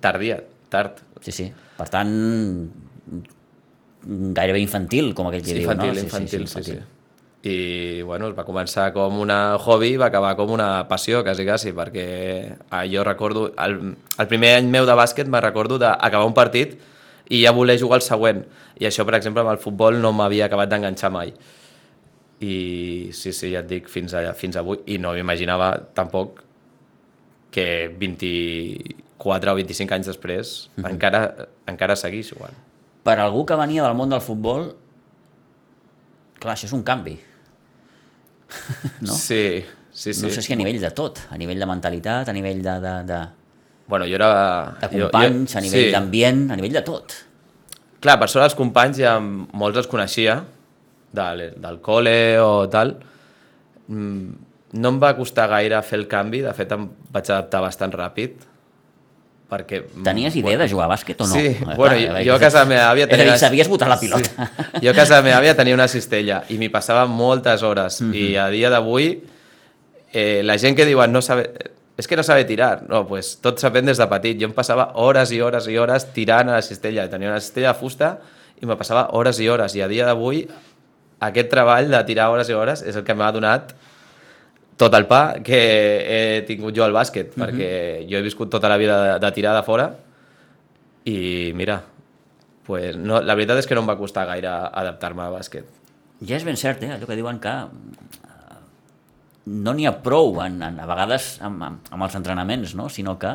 Tardia, 0.00 0.40
tard. 0.70 1.00
Sí, 1.20 1.32
sí. 1.32 1.48
Per 1.78 1.88
tant, 1.90 2.12
gairebé 4.34 4.60
infantil, 4.62 5.12
com 5.14 5.28
aquell 5.30 5.44
que 5.44 5.54
diu, 5.54 5.62
infantil, 5.64 5.94
no? 5.94 6.02
infantil, 6.06 6.48
sí, 6.50 6.62
sí, 6.66 6.78
I, 7.42 8.02
bueno, 8.06 8.28
va 8.36 8.44
començar 8.46 8.92
com 8.94 9.16
una 9.18 9.56
hobby 9.58 9.94
i 9.94 9.98
va 9.98 10.06
acabar 10.12 10.36
com 10.38 10.52
una 10.54 10.86
passió, 10.86 11.24
quasi, 11.26 11.42
quasi, 11.46 11.72
perquè 11.74 12.04
ah, 12.70 12.84
jo 12.86 13.02
recordo... 13.02 13.48
El, 13.58 13.96
el 14.22 14.28
primer 14.30 14.52
any 14.60 14.68
meu 14.70 14.86
de 14.86 14.94
bàsquet 14.94 15.26
me 15.26 15.40
recordo 15.42 15.78
d'acabar 15.82 16.26
un 16.28 16.36
partit 16.38 16.76
i 17.34 17.40
ja 17.42 17.50
voler 17.54 17.78
jugar 17.80 17.98
al 17.98 18.06
següent. 18.06 18.44
I 18.78 18.86
això, 18.86 19.02
per 19.08 19.16
exemple, 19.18 19.42
amb 19.42 19.50
el 19.56 19.58
futbol 19.62 19.98
no 20.02 20.12
m'havia 20.14 20.46
acabat 20.46 20.70
d'enganxar 20.70 21.10
mai. 21.10 21.32
I 22.42 23.10
sí, 23.14 23.30
sí, 23.32 23.52
ja 23.52 23.60
et 23.62 23.68
dic, 23.70 23.88
fins, 23.90 24.14
a, 24.18 24.32
fins 24.34 24.56
avui. 24.58 24.80
I 24.90 24.98
no 24.98 25.12
m'imaginava 25.14 25.72
tampoc 25.94 26.40
que 27.52 27.66
24 28.00 29.52
o 29.52 29.56
25 29.58 29.94
anys 29.94 30.08
després 30.10 30.52
encara, 30.88 31.48
encara 31.70 31.96
seguís 32.00 32.32
jugant. 32.32 32.56
Per 33.02 33.18
algú 33.20 33.44
que 33.46 33.58
venia 33.58 33.84
del 33.84 33.94
món 33.98 34.10
del 34.10 34.22
futbol, 34.24 34.70
clar, 36.40 36.54
això 36.56 36.66
és 36.70 36.74
un 36.76 36.82
canvi. 36.86 37.18
No? 39.00 39.14
Sí, 39.16 39.62
sí, 39.92 40.12
sí. 40.12 40.22
No 40.26 40.30
sé 40.30 40.42
si 40.44 40.52
a 40.52 40.56
nivell 40.60 40.80
de 40.80 40.90
tot, 40.92 41.22
a 41.32 41.38
nivell 41.40 41.60
de 41.62 41.66
mentalitat, 41.68 42.28
a 42.28 42.34
nivell 42.36 42.60
de, 42.62 42.74
de, 42.82 42.94
de, 43.08 43.20
Bueno, 43.88 44.06
jo 44.06 44.14
era... 44.16 44.76
de 44.80 44.88
jo- 44.92 45.06
companys, 45.10 45.52
jo, 45.52 45.58
a 45.58 45.62
nivell 45.64 45.86
sí. 45.86 45.92
d'ambient, 45.94 46.42
a 46.52 46.56
nivell 46.56 46.72
de 46.78 46.82
tot. 46.86 47.14
Clar, 48.02 48.18
per 48.20 48.28
sort 48.30 48.44
els 48.48 48.56
companys 48.58 48.98
ja 49.00 49.14
molts 49.22 49.78
els 49.82 49.88
coneixia, 49.90 50.38
del, 51.12 51.52
del 51.60 51.80
col·le 51.84 52.38
o 52.40 52.68
tal. 52.72 52.96
Mm, 53.88 54.48
No 54.72 54.88
em 54.88 54.98
va 55.02 55.10
costar 55.12 55.50
gaire 55.50 55.76
fer 55.84 55.98
el 55.98 56.06
canvi, 56.08 56.38
de 56.40 56.52
fet 56.56 56.70
em 56.72 56.86
vaig 57.12 57.26
adaptar 57.28 57.58
bastant 57.60 57.92
ràpid, 57.92 58.38
perquè... 59.52 59.82
Tenies 60.06 60.32
idea 60.40 60.56
de 60.56 60.68
jugar 60.70 60.86
a 60.86 60.94
bàsquet 60.94 61.20
o 61.20 61.26
no? 61.28 61.34
Sí, 61.34 61.50
Eh, 61.50 61.74
bueno, 61.76 61.98
clar, 61.98 62.22
jo, 62.22 62.30
jo 62.30 62.36
a 62.38 62.40
casa 62.40 62.62
meva 62.64 62.86
àvia 62.88 63.04
És 63.04 63.12
a 63.12 63.16
tenia... 63.18 63.32
dir, 63.34 63.38
sabies 63.42 63.68
botar 63.68 63.90
la 63.92 63.98
pilota. 64.00 64.30
Sí. 64.48 64.80
Jo 64.86 64.94
a 64.94 64.96
casa 64.96 65.18
meva 65.20 65.42
àvia 65.42 65.52
tenia 65.58 65.76
una 65.76 65.88
cistella 65.92 66.38
i 66.48 66.56
m'hi 66.56 66.70
passava 66.72 67.04
moltes 67.06 67.60
hores 67.62 68.00
Mhm. 68.00 68.14
i 68.16 68.24
a 68.40 68.48
dia 68.48 68.70
d'avui 68.72 69.10
eh, 70.14 70.40
la 70.42 70.56
gent 70.56 70.74
que 70.76 70.86
diuen 70.88 71.12
no 71.12 71.20
sabe, 71.20 71.50
és 71.98 72.08
que 72.08 72.16
no 72.16 72.22
sabe 72.24 72.46
tirar, 72.48 72.84
no, 72.88 73.04
pues 73.06 73.36
tot 73.44 73.60
s'aprèn 73.60 73.84
des 73.84 73.98
de 74.00 74.06
petit. 74.08 74.40
Jo 74.40 74.46
em 74.48 74.52
passava 74.56 74.92
hores 74.94 75.32
i 75.32 75.40
hores 75.44 75.68
i 75.68 75.76
hores 75.76 76.08
tirant 76.14 76.48
a 76.48 76.56
la 76.56 76.62
cistella. 76.62 77.10
Tenia 77.12 77.28
una 77.28 77.40
cistella 77.40 77.74
de 77.74 77.78
fusta 77.78 78.14
i 78.62 78.64
me 78.64 78.76
passava 78.76 79.10
hores 79.12 79.38
i 79.40 79.48
hores 79.52 79.74
i 79.76 79.82
a 79.82 79.88
dia 79.88 80.06
d'avui 80.08 80.46
aquest 81.28 81.50
treball 81.52 81.90
de 81.92 82.02
tirar 82.08 82.30
hores 82.32 82.50
i 82.50 82.56
hores 82.56 82.82
és 82.82 82.98
el 82.98 83.06
que 83.06 83.16
m'ha 83.16 83.30
donat 83.34 83.74
tot 84.80 84.94
el 84.98 85.06
pa 85.06 85.22
que 85.44 85.60
he 86.02 86.22
tingut 86.48 86.74
jo 86.74 86.84
al 86.86 86.94
bàsquet, 86.94 87.36
perquè 87.38 87.68
jo 88.08 88.18
he 88.18 88.24
viscut 88.24 88.50
tota 88.50 88.70
la 88.72 88.78
vida 88.80 88.96
de, 89.02 89.12
de 89.22 89.30
tirar 89.36 89.54
de 89.54 89.62
fora 89.66 89.90
i 91.06 91.52
mira, 91.54 91.80
pues 92.66 92.96
no, 92.96 93.20
la 93.22 93.36
veritat 93.38 93.60
és 93.62 93.68
que 93.68 93.78
no 93.78 93.84
em 93.84 93.90
va 93.90 93.98
costar 93.98 94.26
gaire 94.30 94.50
adaptar-me 94.50 95.24
al 95.24 95.36
bàsquet. 95.36 95.68
Ja 96.22 96.38
és 96.38 96.46
ben 96.46 96.58
cert, 96.58 96.82
eh? 96.86 96.92
allò 96.94 97.08
que 97.08 97.18
diuen 97.18 97.40
que 97.42 97.54
no 99.52 99.74
n'hi 99.74 99.88
ha 99.90 99.96
prou 100.04 100.38
en, 100.44 100.60
en, 100.62 100.78
a 100.78 100.86
vegades 100.86 101.34
amb, 101.42 101.62
amb, 101.66 101.90
amb 101.90 102.06
els 102.06 102.16
entrenaments, 102.18 102.76
no? 102.78 102.86
sinó 102.92 103.16
que 103.18 103.32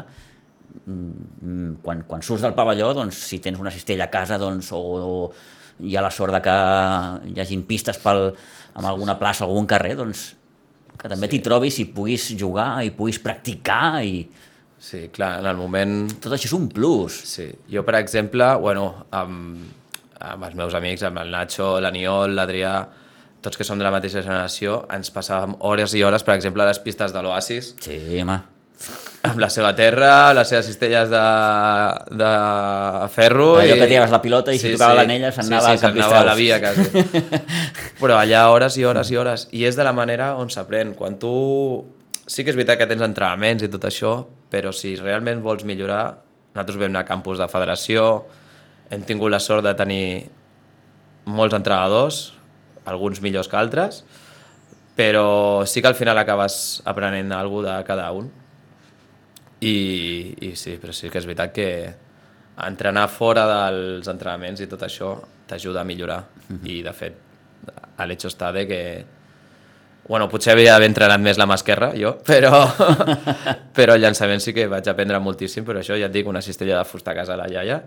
mm, 0.85 1.83
quan, 1.83 2.05
quan 2.07 2.23
surts 2.23 2.45
del 2.47 2.55
pavelló, 2.55 2.93
doncs, 2.95 3.19
si 3.27 3.41
tens 3.43 3.59
una 3.59 3.73
cistella 3.75 4.07
a 4.07 4.13
casa 4.13 4.39
doncs, 4.39 4.71
o, 4.71 4.79
o 4.79 5.56
hi 5.83 5.95
ha 5.95 6.03
la 6.05 6.11
sort 6.13 6.33
de 6.35 6.41
que 6.45 6.57
hi 7.31 7.39
hagin 7.41 7.63
pistes 7.69 7.99
pel, 8.01 8.31
en 8.77 8.85
alguna 8.85 9.17
plaça, 9.19 9.45
algun 9.45 9.67
carrer, 9.69 9.95
doncs 9.99 10.33
que 10.97 11.09
també 11.09 11.27
sí. 11.27 11.35
t'hi 11.35 11.43
trobis 11.45 11.77
i 11.83 11.87
puguis 11.93 12.31
jugar 12.39 12.83
i 12.85 12.93
puguis 12.95 13.19
practicar 13.21 14.03
i 14.05 14.27
Sí, 14.77 15.07
clar, 15.09 15.39
en 15.41 15.47
el 15.49 15.57
moment... 15.57 16.05
tot 16.21 16.35
això 16.35 16.45
és 16.45 16.53
un 16.53 16.67
plus. 16.69 17.15
Sí, 17.25 17.47
jo, 17.73 17.81
per 17.83 17.95
exemple, 17.97 18.45
bueno, 18.61 18.83
amb, 19.09 19.63
amb 20.21 20.45
els 20.45 20.57
meus 20.59 20.75
amics, 20.77 21.01
amb 21.07 21.17
el 21.23 21.33
Nacho, 21.33 21.71
l'Aniol, 21.81 22.35
l'Adrià, 22.37 22.75
tots 23.41 23.57
que 23.57 23.65
som 23.65 23.81
de 23.81 23.87
la 23.87 23.93
mateixa 23.95 24.21
generació, 24.21 24.83
ens 24.93 25.09
passàvem 25.13 25.55
hores 25.65 25.97
i 25.97 26.03
hores, 26.05 26.21
per 26.21 26.35
exemple, 26.37 26.61
a 26.61 26.69
les 26.69 26.81
pistes 26.83 27.15
de 27.15 27.25
l'Oasis, 27.25 27.73
Sí, 27.81 27.97
home. 28.21 28.37
Amb 29.27 29.41
la 29.41 29.49
seva 29.51 29.73
terra, 29.75 30.33
les 30.37 30.47
seves 30.49 30.67
cistelles 30.69 31.09
de, 31.11 31.23
de 32.21 32.31
ferro... 33.13 33.49
Allò 33.61 33.77
que 33.81 33.89
tiraves 33.89 34.13
la 34.13 34.21
pilota 34.23 34.53
i 34.55 34.61
si 34.61 34.71
tocava 34.75 35.01
l'anella 35.01 35.31
se'n 35.35 35.49
anava 35.49 35.73
sí, 35.73 35.73
al 35.73 35.93
sí, 35.93 35.99
anava 35.99 36.21
a 36.21 36.27
la 36.29 36.35
via, 36.37 36.59
quasi. 36.63 37.03
Però 38.01 38.19
allà 38.19 38.45
hores 38.53 38.77
i 38.79 38.85
hores 38.87 39.11
i 39.11 39.19
hores. 39.19 39.47
I 39.57 39.65
és 39.67 39.79
de 39.79 39.85
la 39.87 39.93
manera 39.97 40.33
on 40.39 40.53
s'aprèn. 40.53 40.95
Quan 40.97 41.19
tu... 41.21 41.33
Sí 42.27 42.43
que 42.43 42.51
és 42.51 42.57
veritat 42.59 42.81
que 42.81 42.89
tens 42.89 43.03
entrenaments 43.05 43.63
i 43.63 43.69
tot 43.71 43.85
això, 43.87 44.17
però 44.51 44.73
si 44.75 44.97
realment 44.99 45.39
vols 45.39 45.63
millorar, 45.63 46.17
nosaltres 46.51 46.79
vam 46.81 46.89
anar 46.91 47.05
a 47.05 47.07
campus 47.07 47.39
de 47.39 47.47
federació, 47.47 48.07
hem 48.91 49.05
tingut 49.07 49.31
la 49.31 49.39
sort 49.39 49.63
de 49.63 49.71
tenir 49.79 50.07
molts 51.23 51.55
entrenadors, 51.55 52.17
alguns 52.83 53.21
millors 53.23 53.47
que 53.47 53.55
altres, 53.59 54.01
però 54.99 55.63
sí 55.63 55.79
que 55.79 55.87
al 55.87 55.95
final 55.95 56.19
acabes 56.19 56.81
aprenent 56.83 57.31
alguna 57.31 57.77
de 57.77 57.87
cada 57.87 58.11
un. 58.11 58.27
I, 59.61 60.35
I 60.45 60.51
sí, 60.55 60.75
però 60.77 60.93
sí 60.93 61.09
que 61.09 61.17
és 61.21 61.25
veritat 61.25 61.53
que 61.55 61.69
entrenar 62.67 63.07
fora 63.09 63.45
dels 63.49 64.07
entrenaments 64.09 64.61
i 64.61 64.67
tot 64.69 64.83
això 64.85 65.15
t'ajuda 65.49 65.81
a 65.81 65.87
millorar. 65.87 66.23
I, 66.63 66.81
de 66.85 66.93
fet, 66.93 67.15
a 67.97 68.05
l'hecho 68.05 68.29
està 68.31 68.51
de 68.55 68.65
que... 68.69 68.81
Bueno, 70.07 70.29
potser 70.31 70.53
havia 70.53 70.71
d'haver 70.71 70.87
entrenat 70.87 71.19
més 71.19 71.39
la 71.39 71.45
mà 71.49 71.57
esquerra, 71.59 71.89
jo, 71.99 72.13
però, 72.29 72.61
però 73.75 73.97
el 73.97 74.05
llançament 74.05 74.39
sí 74.43 74.53
que 74.55 74.69
vaig 74.71 74.87
aprendre 74.87 75.19
moltíssim, 75.19 75.65
però 75.67 75.81
això 75.81 75.97
ja 75.99 76.07
et 76.07 76.13
dic, 76.13 76.29
una 76.31 76.41
cistella 76.45 76.77
de 76.79 76.87
fusta 76.87 77.11
a 77.11 77.17
casa 77.17 77.35
a 77.35 77.41
la 77.41 77.49
iaia 77.51 77.81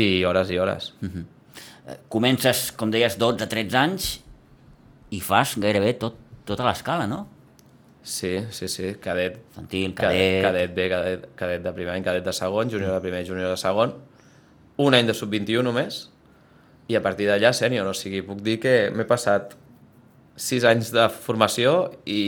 i 0.00 0.24
hores 0.24 0.48
i 0.54 0.56
hores. 0.58 0.94
Eh, 1.04 1.98
Comences, 2.08 2.70
com 2.72 2.90
deies, 2.94 3.18
12-13 3.20 3.76
anys 3.82 4.08
i 5.12 5.20
fas 5.24 5.56
gairebé 5.60 5.92
tot, 6.00 6.16
tota 6.48 6.64
l'escala, 6.64 7.06
no? 7.10 7.26
Sí, 8.08 8.38
sí, 8.56 8.68
sí, 8.72 8.94
cadet, 9.04 9.34
Infantil, 9.52 9.92
cadet, 9.94 10.42
cadet... 10.46 10.70
B, 10.74 10.86
cadet, 10.88 11.26
cadet 11.36 11.64
de 11.66 11.72
primer 11.76 11.92
any, 11.98 12.04
cadet 12.06 12.24
de 12.24 12.32
segon, 12.32 12.70
júnior 12.72 12.94
de 12.96 13.00
primer, 13.04 13.20
júnior 13.28 13.50
de 13.52 13.58
segon, 13.60 13.92
un 14.80 14.94
any 14.96 15.04
de 15.10 15.12
sub-21 15.18 15.60
només, 15.66 16.06
i 16.88 16.96
a 16.96 17.02
partir 17.04 17.26
d'allà 17.28 17.50
sènior, 17.52 17.84
o 17.90 17.92
sigui, 17.92 18.22
puc 18.24 18.40
dir 18.46 18.56
que 18.62 18.72
m'he 18.96 19.04
passat 19.04 19.52
sis 20.38 20.64
anys 20.70 20.92
de 20.94 21.04
formació 21.10 21.74
i, 22.06 22.20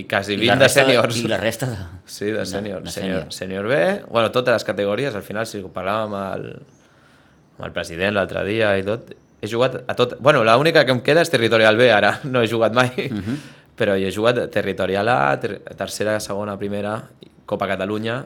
i 0.00 0.04
quasi 0.08 0.38
I 0.38 0.46
la 0.46 0.54
20 0.54 0.62
de 0.62 0.64
resta 0.70 0.80
sèniors. 0.86 1.20
I 1.20 1.28
la 1.34 1.40
resta 1.42 1.68
de... 1.68 1.78
Sí, 2.06 2.30
de 2.30 2.46
sènior. 2.48 2.80
de 2.86 2.92
sènior, 2.94 3.26
sènior. 3.28 3.32
sènior 3.34 3.68
B, 3.68 3.80
bueno, 4.08 4.30
totes 4.32 4.54
les 4.56 4.64
categories, 4.64 5.14
al 5.18 5.26
final, 5.26 5.44
si 5.50 5.60
ho 5.60 5.68
parlàvem 5.74 6.14
amb 6.14 6.20
el, 6.38 6.46
amb 7.58 7.66
el 7.68 7.74
president 7.76 8.16
l'altre 8.16 8.46
dia 8.48 8.72
i 8.80 8.86
tot, 8.86 9.12
he 9.42 9.48
jugat 9.50 9.82
a 9.84 9.96
tot... 9.98 10.16
Bueno, 10.22 10.40
l'única 10.48 10.86
que 10.88 10.94
em 10.96 11.04
queda 11.04 11.20
és 11.26 11.32
territorial 11.32 11.76
B, 11.76 11.90
ara, 11.92 12.20
no 12.24 12.40
he 12.40 12.48
jugat 12.48 12.72
mai, 12.72 12.94
Mhm. 13.10 13.40
Però 13.80 13.96
hi 13.96 14.04
he 14.04 14.12
jugat 14.12 14.42
territorial 14.52 15.08
A, 15.08 15.18
ter 15.40 15.56
tercera, 15.78 16.18
segona, 16.20 16.58
primera, 16.60 16.98
Copa 17.48 17.66
Catalunya, 17.70 18.18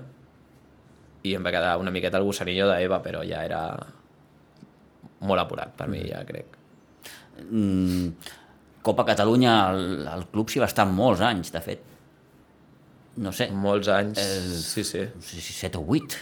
i 1.24 1.32
em 1.38 1.44
va 1.46 1.52
quedar 1.54 1.76
una 1.80 1.92
miqueta 1.94 2.18
el 2.18 2.26
gusanillo 2.26 2.66
d'Eva, 2.68 2.98
però 3.04 3.22
ja 3.24 3.44
era 3.46 3.60
molt 5.24 5.40
apurat 5.40 5.70
per 5.78 5.86
mi, 5.88 6.02
ja 6.10 6.20
crec. 6.26 6.58
Mm, 7.46 8.10
Copa 8.84 9.06
Catalunya, 9.08 9.54
el, 9.72 9.86
el 10.10 10.26
club 10.34 10.50
s'hi 10.52 10.60
va 10.60 10.68
estar 10.68 10.84
molts 10.90 11.22
anys, 11.24 11.54
de 11.54 11.62
fet. 11.64 11.86
No 13.24 13.30
sé, 13.30 13.46
Molts 13.54 13.86
anys, 13.94 14.18
Eh, 14.18 14.58
sí, 14.58 14.82
sí. 14.82 15.04
no 15.14 15.22
sé 15.22 15.38
si 15.40 15.52
7 15.54 15.78
o 15.78 15.84
8. 15.86 16.18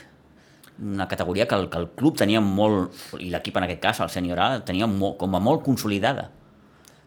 Una 0.92 1.06
categoria 1.08 1.46
que 1.48 1.56
el, 1.56 1.70
que 1.72 1.78
el 1.80 1.88
club 1.96 2.18
tenia 2.20 2.40
molt, 2.44 2.92
i 3.18 3.30
l'equip 3.32 3.56
en 3.56 3.64
aquest 3.64 3.80
cas, 3.80 4.00
el 4.04 4.12
sènior 4.12 4.38
A, 4.44 4.48
tenia 4.60 4.86
molt, 4.86 5.16
com 5.20 5.34
a 5.34 5.40
molt 5.40 5.64
consolidada. 5.64 6.28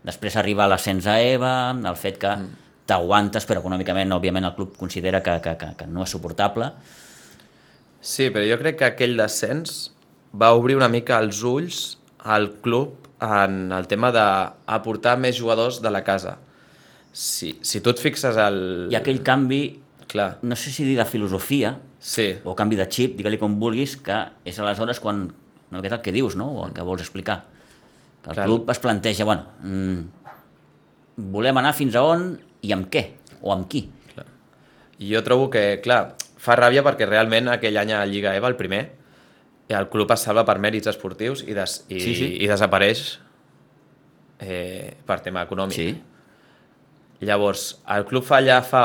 Després 0.05 0.38
arriba 0.38 0.67
l'ascens 0.69 1.07
a 1.09 1.17
EVA, 1.24 1.55
el 1.74 1.97
fet 1.97 2.19
que 2.21 2.31
mm. 2.31 2.62
t'aguantes, 2.89 3.47
però 3.50 3.63
econòmicament, 3.63 4.13
òbviament, 4.13 4.45
el 4.45 4.55
club 4.57 4.75
considera 4.77 5.24
que, 5.25 5.39
que, 5.41 5.55
que, 5.62 5.71
que 5.79 5.88
no 5.89 6.05
és 6.05 6.13
suportable. 6.13 6.69
Sí, 8.05 8.29
però 8.29 8.45
jo 8.45 8.59
crec 8.62 8.77
que 8.81 8.89
aquell 8.91 9.17
descens 9.17 9.89
va 10.35 10.51
obrir 10.53 10.77
una 10.77 10.91
mica 10.91 11.17
els 11.24 11.41
ulls 11.47 11.79
al 12.21 12.51
club 12.62 13.07
en 13.24 13.71
el 13.74 13.88
tema 13.89 14.12
d'aportar 14.13 15.15
més 15.17 15.39
jugadors 15.39 15.79
de 15.81 15.89
la 15.89 16.03
casa. 16.05 16.35
Si, 17.15 17.55
si 17.63 17.81
tu 17.81 17.93
et 17.95 18.01
fixes 18.01 18.38
al... 18.38 18.59
I 18.91 19.00
aquell 19.00 19.24
canvi, 19.25 19.63
Clar, 20.05 20.38
no 20.45 20.55
sé 20.55 20.69
si 20.69 20.83
dir 20.85 21.00
de 21.00 21.05
filosofia, 21.09 21.71
sí, 22.00 22.27
o 22.45 22.53
canvi 22.55 22.77
de 22.77 22.85
xip, 22.85 23.15
digue-li 23.17 23.39
com 23.41 23.55
vulguis, 23.59 23.95
que 24.05 24.19
és 24.45 24.59
aleshores 24.62 25.01
quan, 25.01 25.25
una 25.71 25.79
miqueta 25.79 25.97
el 25.97 26.03
que 26.05 26.13
dius, 26.13 26.35
no? 26.38 26.51
o 26.59 26.67
el 26.67 26.75
que 26.75 26.85
vols 26.85 27.01
explicar. 27.01 27.39
El 28.25 28.34
Clar. 28.34 28.46
club 28.46 28.70
es 28.72 28.79
planteja, 28.79 29.25
bueno, 29.25 29.44
mm, 29.62 30.00
volem 31.32 31.58
anar 31.62 31.74
fins 31.77 31.96
a 31.96 32.03
on 32.03 32.39
i 32.65 32.72
amb 32.74 32.89
què, 32.91 33.05
o 33.41 33.51
amb 33.53 33.67
qui. 33.70 33.86
I 35.00 35.12
jo 35.13 35.22
trobo 35.24 35.50
que, 35.51 35.82
clar, 35.84 36.15
fa 36.39 36.55
ràbia 36.55 36.84
perquè 36.86 37.05
realment 37.08 37.50
aquell 37.51 37.77
any 37.77 37.91
a 37.94 38.05
Lliga 38.08 38.34
EVA, 38.36 38.48
el 38.48 38.55
primer, 38.55 38.84
el 39.70 39.89
club 39.89 40.12
es 40.13 40.22
salva 40.27 40.46
per 40.46 40.58
mèrits 40.62 40.88
esportius 40.88 41.44
i, 41.48 41.53
des, 41.58 41.79
i, 41.89 42.00
Sí, 42.00 42.15
sí. 42.15 42.27
i 42.44 42.48
desapareix 42.48 43.20
eh, 44.39 44.94
per 45.05 45.20
tema 45.25 45.44
econòmic. 45.46 45.75
Sí, 45.75 46.01
Llavors, 47.25 47.79
el 47.96 48.03
club 48.05 48.25
fa 48.27 48.38
allà 48.41 48.60
fa 48.62 48.84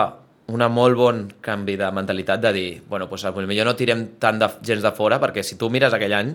una 0.54 0.68
molt 0.70 0.96
bon 0.96 1.18
canvi 1.42 1.76
de 1.78 1.88
mentalitat 1.94 2.40
de 2.40 2.52
dir, 2.54 2.68
bueno, 2.88 3.06
doncs 3.10 3.24
potser 3.26 3.64
no 3.64 3.74
tirem 3.76 4.04
tant 4.18 4.38
de 4.38 4.48
gens 4.62 4.82
de 4.82 4.92
fora, 4.92 5.18
perquè 5.20 5.42
si 5.42 5.56
tu 5.58 5.68
mires 5.70 5.92
aquell 5.92 6.14
any, 6.14 6.32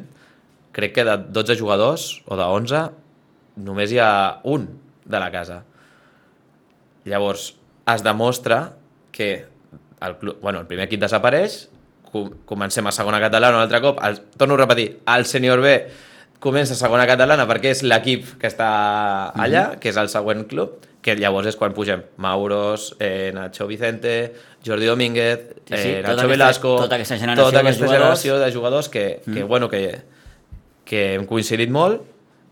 crec 0.76 0.92
que 0.98 1.06
de 1.08 1.16
12 1.32 1.56
jugadors, 1.60 2.22
o 2.28 2.36
de 2.36 2.44
11, 2.44 2.82
només 3.64 3.94
hi 3.96 4.00
ha 4.04 4.42
un 4.44 4.68
de 5.06 5.20
la 5.22 5.30
casa. 5.32 5.62
Llavors, 7.06 7.56
es 7.94 8.04
demostra 8.04 8.74
que 9.12 9.46
el, 10.02 10.18
club, 10.18 10.40
bueno, 10.42 10.60
el 10.60 10.68
primer 10.68 10.88
equip 10.90 11.00
desapareix, 11.06 11.68
com- 12.12 12.32
comencem 12.50 12.88
a 12.90 12.92
segona 12.96 13.20
catalana 13.22 13.60
un 13.60 13.64
altre 13.64 13.80
cop, 13.84 14.02
el, 14.04 14.20
torno 14.38 14.56
a 14.58 14.64
repetir, 14.64 14.88
el 15.16 15.26
sènior 15.30 15.62
B 15.62 15.76
comença 16.46 16.74
a 16.76 16.78
segona 16.80 17.06
catalana 17.10 17.46
perquè 17.50 17.72
és 17.74 17.84
l'equip 17.86 18.34
que 18.42 18.50
està 18.50 18.68
allà, 19.34 19.78
que 19.82 19.90
és 19.94 19.98
el 20.02 20.10
següent 20.12 20.44
club, 20.50 20.82
que 21.06 21.14
llavors 21.18 21.48
és 21.52 21.56
quan 21.58 21.74
pugem 21.78 22.02
Mauros, 22.22 22.96
eh, 23.00 23.32
Nacho 23.34 23.68
Vicente, 23.70 24.34
Jordi 24.66 24.90
Domínguez, 24.90 25.40
Sí, 25.66 25.78
sí, 25.78 25.90
eh, 25.90 26.02
tota 26.02 26.02
Nacho 26.02 26.12
aquesta- 26.12 26.28
Velasco, 26.34 26.76
tota 26.82 26.96
aquesta 26.98 27.18
generació 27.22 27.46
tota 27.46 27.58
de 27.62 27.62
aquesta 27.64 27.86
jugadors. 27.86 28.02
generació 28.02 28.40
de 28.40 28.52
jugadors 28.52 28.90
que, 28.90 29.06
que, 29.32 29.44
bueno, 29.44 29.70
que, 29.70 30.02
que 30.86 31.16
hem 31.16 31.26
coincidit 31.30 31.72
molt 31.74 32.04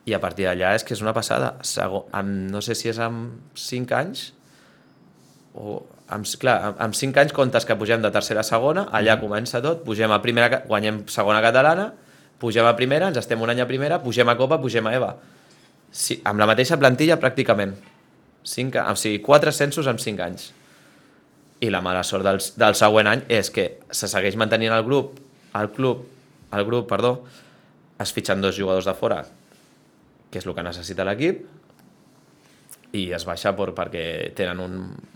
i 0.10 0.16
a 0.16 0.20
partir 0.20 0.48
d'allà 0.50 0.74
és 0.76 0.84
que 0.84 0.96
és 0.96 1.02
una 1.04 1.14
passada. 1.16 1.54
Sego, 1.64 2.08
amb, 2.12 2.50
no 2.52 2.62
sé 2.66 2.76
si 2.76 2.90
és 2.92 3.00
amb 3.00 3.56
5 3.56 3.96
anys 3.96 4.32
o 5.54 5.84
amb, 6.14 6.28
clar, 6.40 6.58
amb, 6.70 6.82
amb 6.88 6.98
5 6.98 7.22
anys 7.22 7.36
comptes 7.36 7.66
que 7.66 7.78
pugem 7.80 8.02
de 8.04 8.12
tercera 8.14 8.42
a 8.44 8.48
segona, 8.48 8.88
allà 8.92 9.20
comença 9.22 9.62
tot, 9.64 9.84
pugem 9.86 10.12
a 10.12 10.20
primera, 10.24 10.64
guanyem 10.68 11.04
segona 11.12 11.42
catalana, 11.46 11.92
pugem 12.42 12.68
a 12.68 12.76
primera, 12.76 13.10
ens 13.10 13.22
estem 13.22 13.42
un 13.42 13.54
any 13.54 13.62
a 13.64 13.70
primera, 13.70 14.02
pugem 14.04 14.30
a 14.30 14.36
Copa, 14.40 14.60
pugem 14.62 14.90
a 14.90 14.96
EVA. 14.98 15.14
Sí, 15.94 16.20
amb 16.26 16.42
la 16.42 16.50
mateixa 16.50 16.78
plantilla 16.82 17.20
pràcticament. 17.22 17.78
Cinc, 18.44 18.76
o 18.82 18.96
sigui, 19.00 19.22
quatre 19.24 19.54
censos 19.56 19.88
en 19.88 20.02
5 20.02 20.26
anys. 20.26 20.50
I 21.64 21.70
la 21.72 21.80
mala 21.86 22.02
sort 22.04 22.26
del, 22.28 22.42
del 22.60 22.76
següent 22.76 23.08
any 23.08 23.22
és 23.32 23.54
que 23.54 23.70
se 23.94 24.10
segueix 24.12 24.36
mantenint 24.36 24.74
el 24.76 24.84
grup, 24.84 25.16
el 25.56 25.70
club, 25.72 26.02
el 26.54 26.66
grup, 26.68 26.90
perdó, 26.90 27.14
es 28.04 28.14
fitxen 28.14 28.42
dos 28.44 28.58
jugadors 28.60 28.86
de 28.90 28.94
fora, 28.98 29.24
que 30.32 30.40
és 30.42 30.46
el 30.48 30.56
que 30.58 30.64
necessita 30.66 31.06
l'equip, 31.08 31.44
i 32.94 33.08
es 33.18 33.24
baixa 33.26 33.56
per, 33.58 33.72
perquè 33.74 34.04
tenen 34.38 34.60
un, 34.62 34.74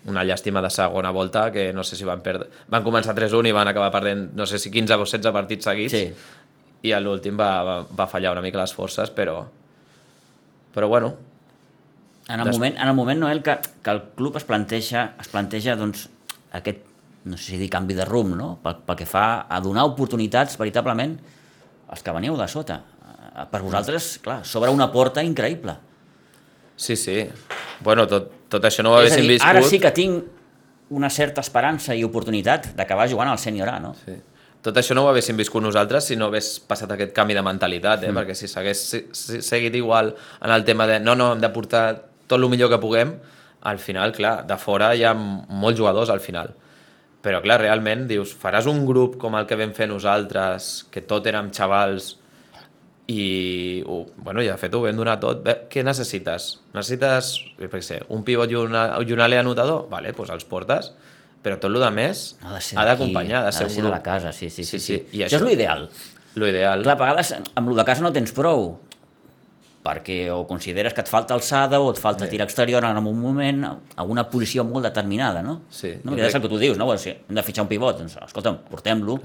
una 0.10 0.24
llàstima 0.26 0.64
de 0.66 0.70
segona 0.74 1.12
volta 1.14 1.52
que 1.54 1.68
no 1.78 1.84
sé 1.86 1.96
si 2.00 2.08
van 2.08 2.24
perdre... 2.26 2.48
Van 2.74 2.82
començar 2.86 3.14
3-1 3.18 3.52
i 3.52 3.54
van 3.54 3.70
acabar 3.70 3.92
perdent, 3.94 4.32
no 4.34 4.48
sé 4.50 4.58
si 4.58 4.72
15 4.74 4.96
o 4.98 5.06
16 5.06 5.34
partits 5.36 5.70
seguits, 5.70 5.94
Sí. 5.94 6.10
i 6.90 6.94
a 6.94 7.00
l'últim 7.02 7.38
va, 7.38 7.52
va, 7.66 7.76
va 8.00 8.08
fallar 8.10 8.32
una 8.34 8.42
mica 8.46 8.58
les 8.62 8.74
forces, 8.74 9.12
però... 9.14 9.44
Però 10.74 10.88
bueno, 10.90 11.16
En 12.30 12.42
el, 12.42 12.46
Des- 12.50 12.58
moment, 12.58 12.76
en 12.76 12.88
el 12.90 12.94
moment, 12.94 13.20
Noel, 13.22 13.40
que, 13.42 13.54
que 13.82 13.90
el 13.94 14.02
club 14.18 14.36
es 14.36 14.44
planteja, 14.44 15.14
es 15.22 15.30
planteja 15.32 15.78
doncs, 15.80 16.10
aquest, 16.52 16.82
no 17.24 17.38
sé 17.38 17.54
si 17.54 17.58
dir 17.62 17.70
canvi 17.72 17.96
de 17.96 18.04
rumb, 18.06 18.34
no? 18.36 18.50
pel, 18.64 18.82
pel 18.84 18.98
que 19.00 19.06
fa 19.08 19.46
a 19.48 19.62
donar 19.64 19.86
oportunitats 19.88 20.58
veritablement 20.60 21.14
als 21.88 22.04
que 22.04 22.14
veniu 22.16 22.38
de 22.38 22.48
sota. 22.52 22.82
Per 23.52 23.62
vosaltres, 23.62 24.18
clar, 24.24 24.42
s'obre 24.46 24.72
una 24.74 24.90
porta 24.92 25.24
increïble. 25.24 25.78
sí, 26.76 26.96
sí. 26.96 27.28
Bueno, 27.82 28.08
tot, 28.08 28.32
tot 28.50 28.64
això 28.66 28.84
no 28.84 28.94
ho 28.94 28.98
haguéssim 28.98 29.22
dir, 29.22 29.38
viscut. 29.38 29.50
ara 29.50 29.62
sí 29.62 29.80
que 29.80 29.92
tinc 29.94 30.24
una 30.90 31.10
certa 31.10 31.42
esperança 31.42 31.96
i 31.96 32.04
oportunitat 32.06 32.72
d'acabar 32.78 33.08
jugant 33.10 33.30
al 33.30 33.38
sènior 33.38 33.70
A, 33.70 33.80
no? 33.80 33.94
Sí. 34.06 34.16
tot 34.66 34.78
això 34.82 34.96
no 34.98 35.04
ho 35.06 35.10
haguéssim 35.12 35.38
viscut 35.38 35.62
nosaltres 35.64 36.10
si 36.10 36.16
no 36.18 36.28
hagués 36.28 36.58
passat 36.60 36.92
aquest 36.92 37.14
canvi 37.16 37.36
de 37.38 37.44
mentalitat, 37.46 38.04
eh? 38.04 38.12
Mm. 38.12 38.18
perquè 38.18 38.36
si 38.36 38.50
s'hagués 38.52 38.84
si, 38.90 39.02
si, 39.16 39.42
seguit 39.46 39.76
igual 39.76 40.16
en 40.42 40.52
el 40.52 40.66
tema 40.66 40.88
de 40.88 41.00
no, 41.00 41.16
no, 41.16 41.34
hem 41.34 41.44
de 41.44 41.50
portar 41.54 41.86
tot 42.28 42.40
el 42.40 42.50
millor 42.50 42.70
que 42.74 42.80
puguem, 42.82 43.14
al 43.62 43.80
final, 43.80 44.12
clar, 44.16 44.42
de 44.48 44.58
fora 44.58 44.94
hi 44.96 45.04
ha 45.04 45.14
molts 45.14 45.80
jugadors 45.80 46.10
al 46.10 46.20
final. 46.20 46.54
Però, 47.28 47.42
clar, 47.44 47.58
realment, 47.60 48.06
dius, 48.08 48.32
faràs 48.40 48.70
un 48.72 48.86
grup 48.88 49.18
com 49.20 49.36
el 49.36 49.48
que 49.50 49.58
vam 49.60 49.74
fer 49.76 49.90
nosaltres, 49.92 50.86
que 50.94 51.04
tot 51.04 51.28
érem 51.28 51.50
xavals, 51.52 52.14
i, 53.08 53.84
uh, 53.88 54.02
bueno, 54.24 54.44
ja 54.44 54.56
de 54.56 54.62
fet 54.62 54.74
ho 54.76 54.82
vam 54.84 54.96
donar 55.00 55.18
tot. 55.20 55.44
Bé, 55.44 55.58
què 55.72 55.84
necessites? 55.84 56.48
Necessites, 56.76 57.34
què 57.60 57.82
sé, 57.84 58.02
un 58.16 58.24
pivot 58.28 58.52
i, 58.52 58.58
una, 58.60 58.88
i 59.04 59.16
un 59.16 59.24
ale 59.24 59.40
anotador? 59.40 59.86
Vale, 59.92 60.16
doncs 60.16 60.32
els 60.36 60.48
portes 60.48 60.92
però 61.48 61.56
tot 61.62 61.70
el 61.72 61.80
que 61.80 61.90
més 61.94 62.22
Ha 62.44 62.58
de 62.60 62.90
d'acompanyar, 62.90 63.44
ha 63.44 63.46
de 63.46 63.52
ser 63.56 63.66
ha 63.66 63.70
de 63.70 63.74
ser 63.76 63.84
de 63.86 63.92
la 63.94 64.02
casa, 64.04 64.34
sí, 64.34 64.50
sí, 64.50 64.66
sí. 64.68 64.80
sí, 64.84 64.98
I 65.14 65.24
això, 65.24 65.38
això- 65.38 65.44
és 65.44 65.48
l'ideal. 65.48 65.88
Lo 66.38 66.48
ideal. 66.50 66.84
Clar, 66.84 66.96
a 66.98 67.00
vegades 67.00 67.32
amb 67.56 67.70
el 67.72 67.78
de 67.80 67.86
casa 67.88 68.04
no 68.06 68.12
tens 68.14 68.34
prou, 68.36 68.80
perquè 69.88 70.18
o 70.36 70.42
consideres 70.50 70.92
que 70.94 71.00
et 71.06 71.08
falta 71.08 71.34
alçada 71.38 71.80
o 71.80 71.92
et 71.94 72.00
falta 72.04 72.26
Sí. 72.28 72.32
tir 72.36 72.42
exterior 72.44 72.84
en 72.84 72.98
un 73.00 73.22
moment, 73.22 73.64
a 73.96 74.04
una 74.04 74.26
posició 74.30 74.66
molt 74.68 74.84
determinada, 74.84 75.42
no? 75.42 75.62
Sí, 75.70 75.94
No, 76.04 76.12
perquè 76.12 76.26
és 76.28 76.34
crec- 76.34 76.36
el 76.36 76.42
que 76.44 76.50
tu 76.50 76.58
dius, 76.60 76.78
no? 76.78 76.88
O 76.92 76.98
sigui, 76.98 77.16
hem 77.30 77.36
de 77.40 77.44
fitxar 77.48 77.64
un 77.64 77.70
pivot, 77.72 77.98
doncs, 78.02 78.18
escolta'm, 78.28 78.58
portem-lo, 78.70 79.22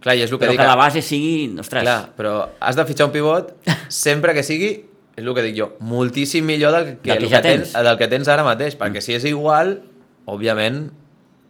Clar, 0.00 0.14
i 0.14 0.20
és 0.22 0.30
el 0.30 0.38
que 0.38 0.44
però 0.44 0.52
dic... 0.52 0.60
que 0.60 0.66
la 0.68 0.76
base 0.78 1.00
sigui, 1.02 1.56
ostres, 1.58 1.82
Clar, 1.82 2.10
però 2.16 2.34
has 2.60 2.76
de 2.76 2.84
fitxar 2.86 3.06
un 3.08 3.12
pivot 3.16 3.54
sempre 3.88 4.34
que 4.36 4.44
sigui, 4.46 4.68
és 5.16 5.24
el 5.24 5.32
que 5.34 5.42
dic 5.42 5.56
jo, 5.58 5.72
moltíssim 5.80 6.44
millor 6.46 6.70
del 6.76 6.84
que, 7.00 7.10
Del 7.14 7.24
que 7.24 7.30
ja 7.32 7.40
que 7.42 7.48
tens, 7.48 7.72
tens. 7.72 7.84
del 7.88 7.96
que 7.98 8.06
tens 8.12 8.28
ara 8.28 8.44
mateix, 8.46 8.76
perquè 8.78 9.00
si 9.02 9.14
és 9.16 9.24
igual, 9.24 9.80
òbviament, 10.26 10.90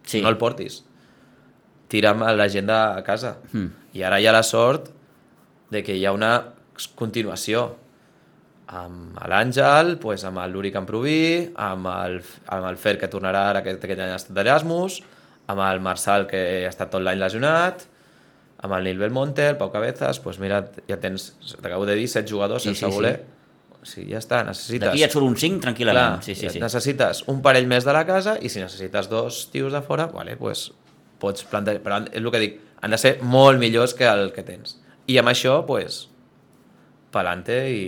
sí. 0.08 0.22
no 0.22 0.28
el 0.30 0.38
portis. 0.38 0.84
Tira'm 1.88 2.20
la 2.36 2.48
gent 2.48 2.66
de 2.68 3.02
casa. 3.04 3.34
Mm. 3.52 3.66
I 3.96 4.02
ara 4.04 4.20
hi 4.20 4.26
ha 4.28 4.32
la 4.32 4.42
sort 4.44 4.88
de 5.70 5.82
que 5.82 5.94
hi 5.96 6.04
ha 6.06 6.12
una 6.12 6.32
continuació 6.94 7.76
amb 8.68 9.16
l'Àngel, 9.30 9.94
pues, 10.02 10.24
amb 10.28 10.42
l'Uri 10.52 10.72
Camproví, 10.74 11.54
amb 11.56 11.88
el, 11.88 12.18
amb 12.52 12.66
el 12.68 12.76
Fer, 12.80 12.98
que 13.00 13.08
tornarà 13.08 13.46
ara 13.52 13.62
aquest, 13.64 13.84
aquest 13.84 14.02
any 14.04 14.12
ha 14.12 14.18
estat 14.20 14.36
d'Erasmus, 14.36 14.98
amb 15.48 15.64
el 15.64 15.80
Marçal, 15.80 16.26
que 16.28 16.42
ha 16.66 16.72
estat 16.72 16.92
tot 16.92 17.04
l'any 17.04 17.20
lesionat, 17.20 17.86
amb 18.60 18.74
el 18.76 18.84
Nil 18.84 19.00
Belmonte, 19.00 19.46
el 19.54 19.56
Pau 19.56 19.70
Cabezas, 19.72 20.20
pues 20.20 20.40
mira, 20.42 20.60
ja 20.88 20.98
tens, 21.00 21.30
t'acabo 21.62 21.86
de 21.88 21.96
dir, 21.96 22.08
set 22.10 22.28
jugadors 22.28 22.66
Sí, 22.66 22.74
sense 22.74 22.84
sí, 22.84 22.90
sí. 22.90 22.96
voler. 22.96 23.14
O 23.78 23.86
sigui, 23.86 24.10
ja 24.12 24.20
està, 24.20 24.42
necessites... 24.44 24.88
D'aquí 24.90 25.06
et 25.06 25.14
surt 25.14 25.24
un 25.24 25.38
5 25.38 25.62
tranquil·lament. 25.64 26.18
Clar, 26.18 26.26
sí, 26.26 26.34
sí, 26.34 26.50
sí. 26.50 26.60
necessites 26.60 27.22
un 27.30 27.40
parell 27.44 27.68
més 27.70 27.86
de 27.86 27.94
la 27.94 28.02
casa 28.08 28.34
i 28.42 28.50
si 28.50 28.60
necessites 28.60 29.08
dos 29.08 29.44
tios 29.54 29.72
de 29.72 29.80
fora, 29.86 30.08
vale, 30.12 30.36
pues, 30.36 30.66
pots 31.22 31.46
plantejar... 31.48 31.84
Però 31.86 32.02
és 32.10 32.20
el 32.20 32.30
que 32.34 32.42
dic, 32.42 32.60
han 32.82 32.92
de 32.92 33.00
ser 33.00 33.16
molt 33.22 33.62
millors 33.62 33.94
que 33.96 34.10
el 34.10 34.32
que 34.34 34.44
tens. 34.44 34.76
I 35.08 35.22
amb 35.22 35.30
això, 35.30 35.60
pues, 35.64 36.02
pa'lante 37.14 37.62
i, 37.70 37.86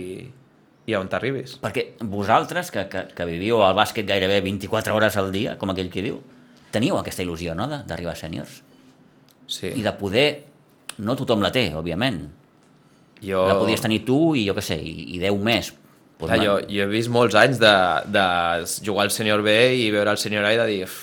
i 0.91 0.95
a 0.97 0.99
on 1.01 1.09
t'arribis. 1.11 1.55
Perquè 1.63 1.87
vosaltres, 2.03 2.69
que, 2.75 2.85
que, 2.91 3.05
que 3.15 3.25
viviu 3.29 3.63
al 3.65 3.73
bàsquet 3.77 4.05
gairebé 4.07 4.41
24 4.45 4.93
hores 4.95 5.17
al 5.17 5.31
dia, 5.33 5.55
com 5.61 5.71
aquell 5.73 5.89
que 5.93 6.03
diu, 6.05 6.19
teníeu 6.75 6.99
aquesta 6.99 7.23
il·lusió, 7.25 7.55
no?, 7.57 7.65
d'arribar 7.71 8.13
a 8.13 8.19
sèniors. 8.19 8.61
Sí. 9.51 9.71
I 9.75 9.83
de 9.87 9.95
poder... 9.99 10.27
No 11.01 11.15
tothom 11.17 11.41
la 11.41 11.49
té, 11.55 11.69
òbviament. 11.73 12.19
jo, 13.23 13.45
La 13.47 13.55
podies 13.57 13.81
tenir 13.81 14.01
tu 14.05 14.35
i 14.35 14.43
jo 14.47 14.53
què 14.57 14.61
sé, 14.65 14.75
i, 14.77 15.15
i 15.15 15.19
10 15.23 15.39
més. 15.41 15.71
Pues 16.19 16.29
clar, 16.29 16.37
no- 16.37 16.43
jo, 16.45 16.55
jo 16.69 16.83
he 16.83 16.89
vist 16.91 17.09
molts 17.09 17.35
anys 17.39 17.57
de, 17.61 17.71
de 18.13 18.25
jugar 18.85 19.07
al 19.07 19.13
senyor 19.15 19.41
B 19.45 19.55
i 19.79 19.87
veure 19.93 20.11
el 20.13 20.19
senyor 20.21 20.45
A 20.45 20.51
i 20.53 20.59
de 20.59 20.67
dir... 20.69 20.83
"Uf, 20.89 20.99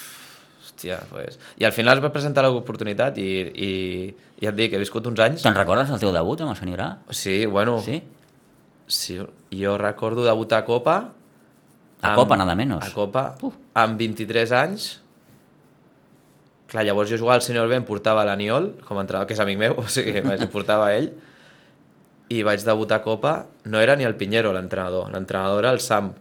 Hòstia, 0.69 1.01
pues... 1.11 1.39
I 1.59 1.65
al 1.67 1.73
final 1.75 1.99
es 1.99 2.05
va 2.05 2.13
presentar 2.15 2.45
l'oportunitat 2.47 3.17
i, 3.19 3.27
i, 3.51 3.71
i 4.39 4.45
ja 4.45 4.53
et 4.53 4.59
dic, 4.61 4.77
he 4.77 4.79
viscut 4.79 5.09
uns 5.11 5.19
anys... 5.25 5.43
Te'n 5.43 5.57
recordes 5.57 5.91
del 5.91 5.99
teu 6.05 6.13
debut 6.15 6.45
amb 6.45 6.53
el 6.55 6.61
senyor 6.61 6.85
A? 6.85 6.89
Sí, 7.11 7.41
bueno, 7.51 7.81
Sí? 7.83 7.99
Sí, 8.89 9.19
jo 9.53 9.77
recordo 9.79 10.25
debutar 10.25 10.63
a 10.63 10.65
Copa... 10.65 10.97
A 12.01 12.15
Copa, 12.15 12.37
nada 12.39 12.55
menos. 12.55 12.83
A 12.85 12.91
Copa, 12.95 13.35
Uf. 13.43 13.55
amb 13.75 13.99
23 13.99 14.53
anys. 14.55 14.85
Clar, 16.71 16.85
llavors 16.87 17.11
jo 17.11 17.17
jugava 17.19 17.41
al 17.41 17.43
senyor 17.43 17.67
B, 17.69 17.75
em 17.81 17.85
portava 17.89 18.23
l'Aniol, 18.29 18.71
com 18.87 18.99
a 18.99 19.03
entrenador, 19.03 19.27
que 19.27 19.35
és 19.35 19.41
amic 19.43 19.59
meu, 19.59 19.75
o 19.83 19.87
sigui, 19.91 20.15
em 20.21 20.49
portava 20.53 20.93
ell, 20.95 21.09
i 22.31 22.43
vaig 22.47 22.63
debutar 22.65 23.01
a 23.01 23.05
Copa, 23.05 23.33
no 23.67 23.81
era 23.81 23.97
ni 23.97 24.05
el 24.07 24.15
Pinheiro 24.21 24.53
l'entrenador, 24.55 25.09
l'entrenador 25.11 25.65
era 25.65 25.73
el 25.75 25.81
Sam. 25.83 26.13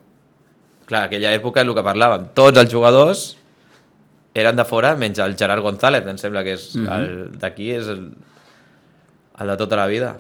Clar, 0.88 1.04
aquella 1.10 1.34
època 1.36 1.62
és 1.62 1.68
el 1.68 1.76
que 1.76 1.84
parlàvem, 1.86 2.30
tots 2.34 2.58
els 2.62 2.72
jugadors 2.72 3.26
eren 4.38 4.56
de 4.58 4.64
fora, 4.70 4.96
menys 4.96 5.20
el 5.20 5.36
Gerard 5.38 5.62
González, 5.66 6.08
em 6.08 6.18
sembla 6.18 6.44
que 6.48 6.54
és 6.56 6.70
Mhm. 6.76 6.88
el 6.98 7.38
d'aquí 7.42 7.70
és 7.76 7.88
el, 7.92 8.06
el 9.38 9.48
de 9.54 9.58
tota 9.58 9.76
la 9.76 9.86
vida 9.92 10.16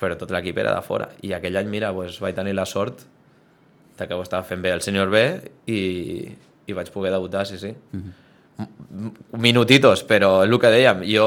però 0.00 0.16
tot 0.18 0.30
l'equip 0.32 0.58
era 0.58 0.74
de 0.74 0.82
fora. 0.82 1.10
I 1.22 1.34
aquell 1.36 1.56
any, 1.60 1.68
mira, 1.68 1.92
doncs, 1.92 2.18
vaig 2.22 2.34
tenir 2.38 2.54
la 2.56 2.64
sort 2.66 3.02
de 3.98 4.06
que 4.08 4.16
ho 4.16 4.22
estava 4.24 4.42
fent 4.48 4.62
bé 4.64 4.72
el 4.72 4.80
senyor 4.80 5.10
B 5.12 5.20
i, 5.68 5.80
i 6.66 6.72
vaig 6.76 6.88
poder 6.94 7.12
debutar, 7.12 7.44
sí, 7.46 7.58
sí. 7.60 7.74
M- 7.92 9.12
Minutitos, 9.36 10.02
però 10.08 10.38
és 10.44 10.48
el 10.50 10.58
que 10.60 10.70
dèiem, 10.72 11.02
jo, 11.08 11.26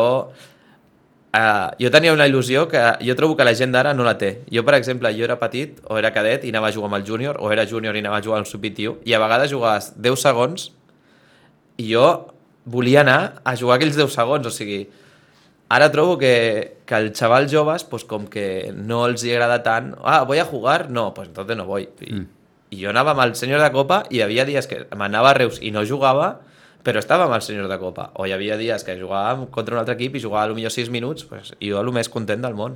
eh, 1.34 1.68
jo 1.82 1.92
tenia 1.94 2.14
una 2.14 2.28
il·lusió 2.30 2.66
que 2.70 2.82
jo 3.06 3.16
trobo 3.18 3.36
que 3.38 3.46
la 3.46 3.54
gent 3.58 3.72
d'ara 3.74 3.94
no 3.94 4.04
la 4.06 4.16
té. 4.18 4.40
Jo, 4.54 4.64
per 4.66 4.76
exemple, 4.80 5.12
jo 5.18 5.26
era 5.26 5.38
petit 5.42 5.80
o 5.90 5.98
era 6.02 6.12
cadet 6.14 6.46
i 6.46 6.54
anava 6.54 6.70
a 6.70 6.76
jugar 6.76 6.90
amb 6.92 7.00
el 7.00 7.06
júnior, 7.08 7.38
o 7.42 7.52
era 7.54 7.66
júnior 7.70 7.96
i 7.96 8.02
anava 8.04 8.18
a 8.20 8.26
jugar 8.26 8.42
amb 8.42 8.48
el 8.48 8.52
sub-21, 8.52 8.98
i 9.06 9.14
a 9.14 9.22
vegades 9.22 9.52
jugaves 9.54 9.92
10 9.98 10.20
segons 10.28 10.72
i 11.78 11.88
jo 11.94 12.06
volia 12.66 13.02
anar 13.02 13.42
a 13.44 13.56
jugar 13.60 13.78
aquells 13.80 13.98
10 13.98 14.14
segons, 14.14 14.46
o 14.48 14.52
sigui, 14.54 14.84
ara 15.70 15.90
trobo 15.92 16.18
que, 16.22 16.78
que 16.86 17.00
els 17.00 17.18
xavals 17.18 17.52
joves, 17.52 17.86
pues, 17.90 18.06
com 18.06 18.28
que 18.32 18.72
no 18.76 19.04
els 19.08 19.24
hi 19.26 19.34
agrada 19.34 19.62
tant, 19.66 19.94
ah, 20.04 20.24
voy 20.28 20.40
a 20.40 20.46
jugar, 20.46 20.90
no, 20.90 21.14
pues 21.14 21.30
entonces 21.30 21.58
no 21.58 21.66
voy. 21.66 21.90
I, 22.02 22.14
mm. 22.14 22.26
i 22.74 22.82
jo 22.84 22.90
anava 22.92 23.14
amb 23.14 23.24
el 23.26 23.36
senyor 23.40 23.62
de 23.64 23.72
Copa 23.74 24.04
i 24.10 24.20
hi 24.20 24.26
havia 24.26 24.46
dies 24.50 24.68
que 24.70 24.84
m'anava 24.98 25.32
a 25.32 25.38
Reus 25.38 25.60
i 25.62 25.72
no 25.72 25.86
jugava, 25.86 26.42
però 26.84 27.00
estava 27.00 27.26
amb 27.30 27.38
el 27.38 27.44
senyor 27.46 27.70
de 27.72 27.80
Copa. 27.80 28.10
O 28.20 28.28
hi 28.28 28.34
havia 28.36 28.58
dies 28.60 28.84
que 28.84 28.98
jugàvem 29.00 29.48
contra 29.54 29.78
un 29.78 29.82
altre 29.82 29.96
equip 29.96 30.18
i 30.20 30.24
jugava 30.24 30.52
potser 30.52 30.74
6 30.84 30.92
minuts, 30.94 31.26
pues, 31.30 31.54
i 31.60 31.72
jo 31.72 31.80
el 31.80 31.92
més 31.96 32.12
content 32.12 32.44
del 32.44 32.58
món. 32.60 32.76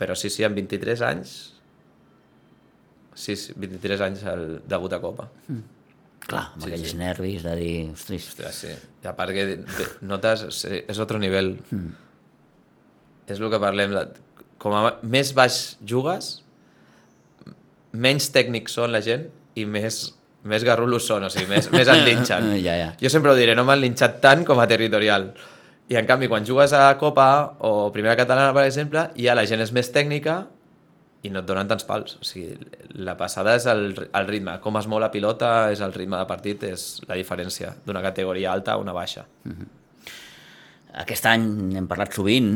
Però 0.00 0.16
sí, 0.18 0.32
sí, 0.34 0.44
amb 0.44 0.58
23 0.58 1.04
anys... 1.06 1.36
Sí, 3.14 3.36
sí 3.36 3.52
23 3.60 4.00
anys 4.08 4.22
el 4.32 4.44
debut 4.66 4.92
a 4.96 4.98
Copa. 5.00 5.28
Clar, 6.26 6.44
amb 6.54 6.62
Sí, 6.62 6.68
aquells 6.70 6.90
sí. 6.92 6.96
nervis 7.00 7.42
de 7.42 7.54
dir, 7.58 7.74
ostres, 7.92 8.28
Hòstia, 8.30 8.52
sí. 8.54 8.72
I 9.02 9.08
a 9.10 9.14
part 9.18 9.32
que 9.34 9.44
de- 9.46 9.56
de- 9.56 9.88
notes... 10.06 10.44
sí, 10.54 10.82
És 10.88 10.98
otro 11.02 11.18
nivell. 11.18 11.56
Mm. 11.70 11.90
És 13.28 13.40
el 13.40 13.50
que 13.50 13.58
parlem. 13.62 13.90
la- 13.92 14.08
Com 14.62 14.74
a 14.78 14.98
més 15.02 15.32
baix 15.34 15.76
jugues, 15.84 16.36
menys 17.92 18.30
tècnics 18.32 18.76
són 18.78 18.92
la 18.94 19.00
gent 19.04 19.26
i 19.58 19.64
més, 19.68 19.96
més 20.48 20.62
garrulos 20.64 21.04
són, 21.06 21.26
o 21.26 21.30
sigui, 21.32 21.48
més, 21.50 21.66
més 21.74 21.88
et 21.92 22.04
linxen. 22.06 22.46
Ja, 22.62 22.76
ja. 22.78 22.92
Jo 23.00 23.10
sempre 23.12 23.32
ho 23.32 23.36
diré, 23.38 23.56
no 23.58 23.64
m'han 23.68 23.82
linxat 23.82 24.20
tant 24.22 24.44
com 24.48 24.60
a 24.62 24.68
territorial. 24.70 25.32
I 25.90 25.98
en 25.98 26.06
canvi, 26.08 26.28
quan 26.30 26.46
jugues 26.46 26.72
a 26.72 26.86
Copa 26.96 27.26
o 27.66 27.90
Primera 27.92 28.14
Catalana, 28.16 28.54
per 28.56 28.64
exemple, 28.68 29.08
ja 29.18 29.34
la 29.36 29.44
gent 29.50 29.60
és 29.60 29.72
més 29.76 29.90
tècnica 29.92 30.44
i 31.22 31.30
no 31.30 31.42
et 31.42 31.46
donen 31.46 31.68
tants 31.70 31.86
pals. 31.86 32.16
O 32.18 32.26
sigui, 32.26 32.56
la 33.06 33.14
passada 33.18 33.54
és 33.58 33.66
el, 33.70 33.92
el 34.02 34.26
ritme. 34.28 34.56
Com 34.64 34.78
es 34.80 34.88
mou 34.90 34.98
la 35.02 35.12
pilota 35.14 35.70
és 35.74 35.82
el 35.84 35.94
ritme 35.94 36.18
de 36.18 36.26
partit, 36.30 36.66
és 36.66 36.86
la 37.06 37.18
diferència 37.18 37.76
d'una 37.86 38.02
categoria 38.02 38.50
alta 38.52 38.74
a 38.74 38.82
una 38.82 38.94
baixa. 38.96 39.24
Aquest 41.02 41.28
any 41.30 41.46
hem 41.78 41.88
parlat 41.88 42.18
sovint, 42.18 42.50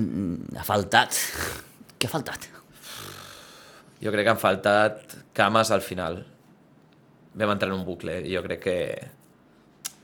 ha 0.59 0.67
faltat... 0.67 1.17
Què 1.97 2.11
ha 2.11 2.13
faltat? 2.13 2.51
Jo 4.03 4.13
crec 4.13 4.27
que 4.27 4.33
han 4.35 4.41
faltat 4.41 5.15
cames 5.37 5.71
al 5.73 5.85
final. 5.85 6.19
Vam 7.37 7.53
entrar 7.55 7.71
en 7.71 7.79
un 7.79 7.87
bucle. 7.87 8.19
i 8.27 8.35
Jo 8.35 8.43
crec 8.45 8.65
que... 8.67 8.79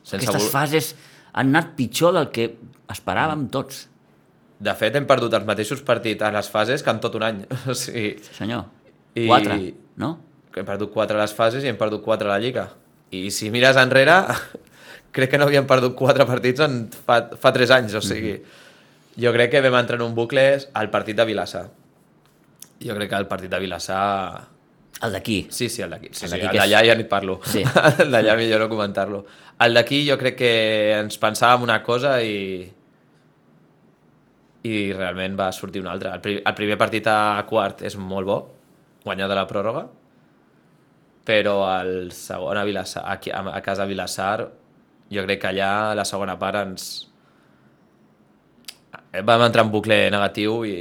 Sense 0.02 0.24
Aquestes 0.24 0.48
fases 0.52 0.94
han 1.32 1.52
anat 1.52 1.74
pitjor 1.76 2.14
del 2.16 2.30
que 2.34 2.48
esperàvem 2.92 3.46
tots, 3.52 3.86
De 4.62 4.74
fet, 4.78 4.94
hem 4.94 5.06
perdut 5.10 5.32
els 5.34 5.46
mateixos 5.48 5.80
partits 5.82 6.22
a 6.22 6.30
les 6.34 6.48
fases 6.52 6.84
que 6.86 6.90
en 6.94 7.00
tot 7.02 7.16
un 7.18 7.24
any. 7.26 7.40
O 7.70 7.74
sigui, 7.74 8.14
senyor. 8.36 8.68
I- 9.18 9.26
Quatre, 9.26 9.56
no? 9.98 10.12
hem 10.54 10.66
perdut 10.68 10.92
4 10.92 11.16
a 11.16 11.22
les 11.24 11.32
fases 11.34 11.64
i 11.64 11.68
hem 11.70 11.78
perdut 11.80 12.02
4 12.04 12.28
a 12.28 12.34
la 12.34 12.38
Lliga. 12.42 12.66
I 13.12 13.30
si 13.34 13.50
mires 13.50 13.76
enrere, 13.80 14.18
crec 15.16 15.30
que 15.32 15.38
no 15.40 15.46
havíem 15.48 15.66
perdut 15.68 15.94
4 15.98 16.26
partits 16.28 16.60
en 16.64 16.76
fa, 16.92 17.22
fa 17.40 17.52
3 17.56 17.70
anys, 17.80 17.94
o 17.98 18.02
sigui... 18.04 18.36
Jo 19.20 19.28
crec 19.34 19.50
que 19.52 19.60
vam 19.60 19.74
entrar 19.76 19.98
en 19.98 20.06
un 20.06 20.14
bucle 20.16 20.44
al 20.72 20.88
partit 20.88 21.16
de 21.18 21.24
Vilassar. 21.28 21.66
Jo 22.80 22.94
crec 22.96 23.10
que 23.10 23.18
el 23.20 23.26
partit 23.28 23.50
de 23.52 23.58
Vilassar... 23.60 24.48
El 25.02 25.12
d'aquí. 25.16 25.48
Sí, 25.50 25.68
sí, 25.68 25.82
el 25.82 25.90
d'aquí. 25.92 26.08
Sí, 26.14 26.24
El 26.24 26.30
sí, 26.30 26.38
que 26.40 26.46
és- 26.46 26.56
d'allà 26.62 26.80
ja 26.86 26.94
ni 26.96 27.04
parlo. 27.10 27.40
Sí. 27.44 27.60
el 28.04 28.12
d'allà 28.14 28.36
millor 28.38 28.62
no 28.64 28.68
comentar-lo. 28.70 29.24
El 29.60 29.74
d'aquí 29.76 29.98
jo 30.08 30.16
crec 30.20 30.36
que 30.38 30.52
ens 31.00 31.18
pensàvem 31.20 31.66
una 31.66 31.80
cosa 31.84 32.14
i 32.24 32.70
i 34.62 34.92
realment 34.94 35.36
va 35.38 35.50
sortir 35.52 35.82
una 35.82 35.92
altra. 35.96 36.14
El, 36.14 36.20
pri 36.22 36.36
el 36.46 36.54
primer 36.58 36.78
partit 36.78 37.06
a 37.10 37.42
quart 37.48 37.82
és 37.88 37.96
molt 37.98 38.26
bo, 38.28 38.38
guanyar 39.04 39.28
de 39.30 39.38
la 39.38 39.46
pròrroga, 39.50 39.86
però 41.26 41.56
el 41.80 42.12
segon 42.14 42.58
a, 42.58 42.64
Vilassar, 42.66 43.04
aquí, 43.10 43.30
a, 43.30 43.42
a 43.50 43.60
casa 43.62 43.86
Vilassar, 43.86 44.48
jo 45.12 45.24
crec 45.26 45.42
que 45.42 45.50
allà 45.50 45.72
la 45.98 46.04
segona 46.08 46.38
part 46.38 46.62
ens, 46.62 46.86
vam 49.26 49.42
entrar 49.44 49.64
en 49.66 49.72
bucle 49.72 49.98
negatiu 50.10 50.62
i, 50.68 50.76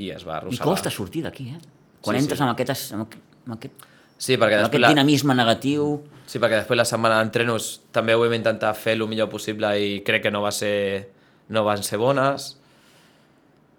i 0.00 0.10
es 0.14 0.24
va 0.26 0.38
I 0.38 0.40
arrossegar. 0.42 0.66
costa 0.70 0.90
sortir 0.90 1.24
d'aquí, 1.26 1.50
eh? 1.52 1.60
Quan 2.04 2.16
Sí, 2.16 2.22
entres 2.24 2.38
sí. 2.38 2.44
amb, 2.44 2.52
aquest, 2.54 2.92
amb, 2.94 3.06
aquest, 3.08 3.22
amb, 3.46 3.56
aquest, 3.58 3.90
Sí, 4.16 4.36
perquè 4.38 4.56
amb 4.56 4.64
després, 4.64 4.68
aquest 4.68 4.82
la, 4.82 4.90
dinamisme 4.94 5.34
negatiu... 5.34 5.86
sí, 6.26 6.38
perquè 6.38 6.62
després 6.62 6.78
la 6.78 6.86
setmana 6.88 7.18
d'entrenos 7.20 7.82
també 7.92 8.14
ho 8.14 8.20
vam 8.22 8.32
intentar 8.36 8.70
fer 8.78 8.94
el 8.96 9.06
millor 9.08 9.28
possible 9.28 9.68
i 9.80 9.98
crec 10.06 10.22
que 10.22 10.30
no 10.32 10.40
va 10.44 10.52
ser 10.54 11.10
no 11.48 11.64
van 11.64 11.82
ser 11.84 11.98
bones. 12.00 12.54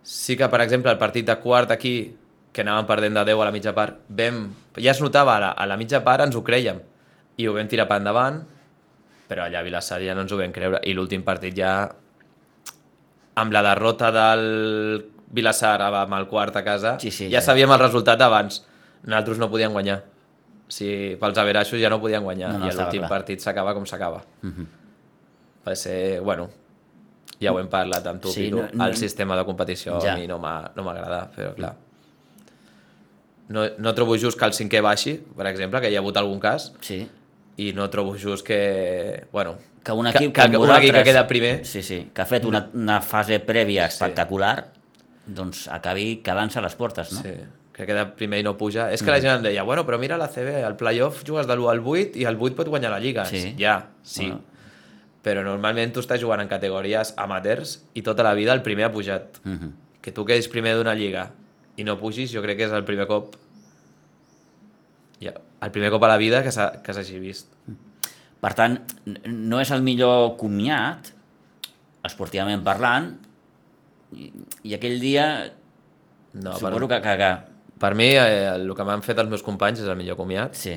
Sí 0.05 0.35
que, 0.37 0.45
per 0.53 0.61
exemple, 0.61 0.91
el 0.93 0.99
partit 1.01 1.25
de 1.25 1.35
quart 1.41 1.71
aquí, 1.73 1.95
que 2.53 2.61
anàvem 2.63 2.85
perdent 2.87 3.15
de 3.17 3.23
10 3.31 3.41
a 3.41 3.47
la 3.49 3.53
mitja 3.55 3.73
part, 3.75 3.97
vam, 4.15 4.43
ja 4.77 4.91
es 4.93 5.01
notava, 5.01 5.33
a 5.35 5.41
la, 5.41 5.49
a 5.57 5.65
la 5.67 5.77
mitja 5.81 6.03
part 6.05 6.23
ens 6.23 6.37
ho 6.37 6.43
creiem 6.45 6.77
i 7.41 7.47
ho 7.49 7.55
vam 7.57 7.67
tirar 7.67 7.87
per 7.89 7.97
endavant, 7.99 8.37
però 9.27 9.47
allà 9.47 9.59
a 9.59 9.65
Vilassar 9.65 9.97
ja 10.05 10.13
no 10.15 10.21
ens 10.23 10.31
ho 10.31 10.37
vam 10.39 10.53
creure. 10.55 10.79
I 10.87 10.93
l'últim 10.95 11.25
partit 11.25 11.57
ja, 11.57 11.73
amb 13.41 13.51
la 13.51 13.63
derrota 13.65 14.11
del 14.13 14.45
Vilassar 15.35 15.79
amb 15.83 16.13
el 16.15 16.27
quart 16.31 16.55
a 16.55 16.63
casa, 16.63 16.95
Sí, 17.01 17.09
sí, 17.11 17.25
ja, 17.27 17.39
ja. 17.41 17.45
sabíem 17.49 17.71
el 17.73 17.81
resultat 17.81 18.21
abans. 18.21 18.61
Nosaltres 19.03 19.41
no 19.41 19.49
podíem 19.51 19.73
guanyar. 19.73 20.03
Si 20.69 21.17
pels 21.19 21.37
averaixos 21.37 21.81
ja 21.81 21.89
no 21.91 21.99
podien 22.01 22.23
guanyar. 22.23 22.53
No, 22.53 22.59
no, 22.63 22.69
I 22.69 22.77
l'últim 22.77 23.03
partit 23.09 23.41
s'acaba 23.43 23.73
com 23.75 23.83
s'acaba. 23.85 24.21
Va 25.65 25.75
ser, 25.75 26.21
bueno, 26.21 26.47
ja 27.41 27.51
ho 27.51 27.59
hem 27.59 27.67
parlat 27.69 28.05
amb 28.07 28.21
tu, 28.21 28.29
Sí, 28.29 28.33
sí, 28.33 28.43
Pitu, 28.49 28.57
no- 28.61 28.69
no, 28.73 28.85
el 28.87 28.95
sistema 28.97 29.35
de 29.37 29.45
competició 29.45 29.99
Ja. 30.01 30.13
a 30.13 30.17
mi 30.17 30.27
no 30.27 30.39
m'agrada, 30.39 31.29
però 31.35 31.53
clar. 31.55 31.75
No, 33.47 33.63
no 33.77 33.93
trobo 33.93 34.17
just 34.17 34.39
que 34.39 34.45
el 34.45 34.53
cinquè 34.57 34.81
baixi, 34.81 35.19
per 35.37 35.45
exemple, 35.51 35.79
que 35.81 35.91
hi 35.91 35.95
ha 35.95 35.99
hagut 36.01 36.17
algun 36.17 36.39
cas, 36.41 36.71
Sí, 36.81 37.03
i 37.61 37.71
no 37.77 37.89
trobo 37.93 38.15
just 38.17 38.45
que, 38.45 39.27
bueno, 39.31 39.55
que 39.83 39.91
un 39.93 40.07
equip 40.07 40.33
que, 40.33 40.49
que 40.49 40.57
un 40.57 40.71
equip 40.71 40.95
que 40.95 41.03
queda 41.03 41.27
primer, 41.27 41.59
Sí, 41.65 41.83
sí, 41.83 42.09
que 42.13 42.21
ha 42.21 42.25
fet 42.25 42.45
una, 42.45 42.69
una 42.73 43.01
fase 43.01 43.37
prèvia 43.45 43.85
espectacular, 43.85 44.71
doncs 45.27 45.67
acabi 45.67 46.21
quedant-se 46.25 46.57
a 46.59 46.63
les 46.65 46.73
portes, 46.75 47.13
no? 47.13 47.21
sí, 47.21 47.35
que 47.75 47.85
queda 47.85 48.07
primer 48.15 48.39
i 48.39 48.43
no 48.43 48.55
puja. 48.57 48.87
És 48.95 49.03
que 49.03 49.11
la 49.11 49.19
gent 49.21 49.35
em 49.37 49.43
deia, 49.43 49.63
bueno, 49.67 49.85
però 49.85 49.99
mira 49.99 50.17
la 50.17 50.27
CB, 50.31 50.63
al 50.65 50.75
playoff 50.79 51.23
jugues 51.27 51.45
de 51.45 51.53
l'1 51.57 51.69
al 51.69 51.81
8 51.85 52.17
i 52.17 52.23
el 52.25 52.37
8 52.39 52.55
pot 52.55 52.69
guanyar 52.71 52.89
la 52.91 52.99
Lliga. 52.99 53.25
Sí. 53.25 53.53
Ja, 53.59 53.89
sí. 54.01 54.29
Bueno. 54.31 54.41
Però 55.25 55.41
normalment 55.41 55.89
tu 55.95 56.03
estàs 56.03 56.21
jugant 56.21 56.43
en 56.43 56.47
categories 56.51 57.15
amateurs 57.17 57.79
i 57.97 58.03
tota 58.05 58.21
la 58.23 58.35
vida 58.37 58.53
el 58.53 58.61
primer 58.61 58.85
ha 58.85 58.91
pujat. 58.93 59.39
Mhm. 59.43 59.71
Que 60.05 60.11
tu 60.13 60.23
quedis 60.25 60.47
primer 60.47 60.75
d'una 60.77 60.93
lliga 60.93 61.31
i 61.77 61.83
no 61.83 61.97
pugis, 61.97 62.29
jo 62.31 62.43
crec 62.45 62.57
que 62.59 62.65
és 62.69 62.71
el 62.71 62.85
primer 62.85 63.07
cop 63.09 63.33
ja, 65.19 65.33
el 65.65 65.71
primer 65.71 65.89
cop 65.91 66.03
a 66.03 66.07
la 66.11 66.17
vida 66.21 66.43
que 66.43 66.51
s'ha- 66.51 66.81
que 66.83 66.93
s'hagi 66.93 67.19
vist. 67.19 67.49
Per 68.41 68.53
tant, 68.53 68.77
no 69.25 69.59
és 69.59 69.71
el 69.71 69.81
millor 69.81 70.35
comiat, 70.37 71.09
esportivament 72.05 72.61
parlant, 72.63 73.15
i, 74.13 74.31
i 74.63 74.75
aquell 74.77 74.99
dia 75.01 75.51
No, 76.35 76.53
suposo 76.53 76.87
per, 76.87 77.01
que, 77.01 77.01
que, 77.01 77.17
que... 77.17 77.29
per 77.79 77.95
mi, 77.95 78.09
eh, 78.13 78.51
el 78.53 78.69
que 78.75 78.83
m'han 78.85 79.01
fet 79.01 79.17
els 79.23 79.29
meus 79.31 79.41
companys 79.43 79.79
és 79.81 79.87
el 79.89 79.95
millor 79.97 80.17
comiat. 80.19 80.53
Sí. 80.53 80.75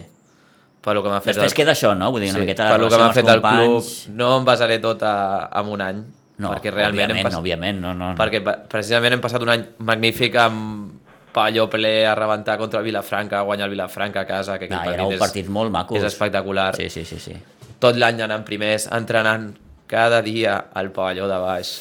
Per 0.85 0.95
lo 0.95 1.03
que 1.03 1.11
m'ha 1.11 1.21
fet 1.21 1.35
Després 1.35 1.55
queda 1.57 1.73
això, 1.75 1.91
no? 1.99 2.11
Vull 2.15 2.23
dir, 2.23 2.31
una 2.31 2.39
sí, 2.39 2.45
miqueta 2.47 2.69
lo 2.79 2.89
que 2.89 2.99
m'ha 3.01 3.11
fet 3.13 3.25
els 3.27 3.35
el 3.35 3.41
club, 3.43 3.75
companys. 3.75 4.09
no 4.15 4.29
em 4.39 4.45
basaré 4.47 4.79
tot 4.79 5.03
a, 5.03 5.17
en 5.61 5.73
un 5.75 5.81
any, 5.83 6.05
No, 6.39 6.53
perquè 6.55 6.71
realment 6.71 7.11
òbviament, 7.11 7.27
pas... 7.27 7.35
òbviament, 7.35 7.81
no, 7.83 7.95
no. 7.99 8.13
no. 8.13 8.17
perquè 8.17 8.39
precisament 8.71 9.17
hem 9.17 9.21
passat 9.25 9.43
un 9.43 9.51
any 9.51 9.65
magnífic 9.83 10.37
amb 10.39 10.93
pavelló 11.35 11.65
ple 11.71 12.07
a 12.07 12.15
rebentar 12.15 12.55
contra 12.59 12.79
el 12.79 12.87
Vilafranca, 12.87 13.41
a 13.41 13.43
guanyar 13.43 13.67
el 13.67 13.71
Vilafranca 13.75 14.21
a 14.23 14.27
casa, 14.27 14.59
que 14.59 14.69
No, 14.69 14.79
aquell 14.79 14.95
era 14.95 15.07
un 15.07 15.13
és, 15.17 15.19
partit 15.21 15.49
molt 15.51 15.71
maco. 15.75 15.97
és 15.99 16.05
espectacular. 16.07 16.77
Sí, 16.77 16.89
sí, 16.89 17.05
sí, 17.05 17.19
sí. 17.19 17.35
Tot 17.83 17.99
l'any 17.99 18.23
anant 18.23 18.45
primers, 18.47 18.87
entrenant 18.95 19.51
cada 19.91 20.23
dia 20.23 20.57
al 20.75 20.91
pavelló 20.95 21.27
de 21.27 21.39
baix. 21.43 21.75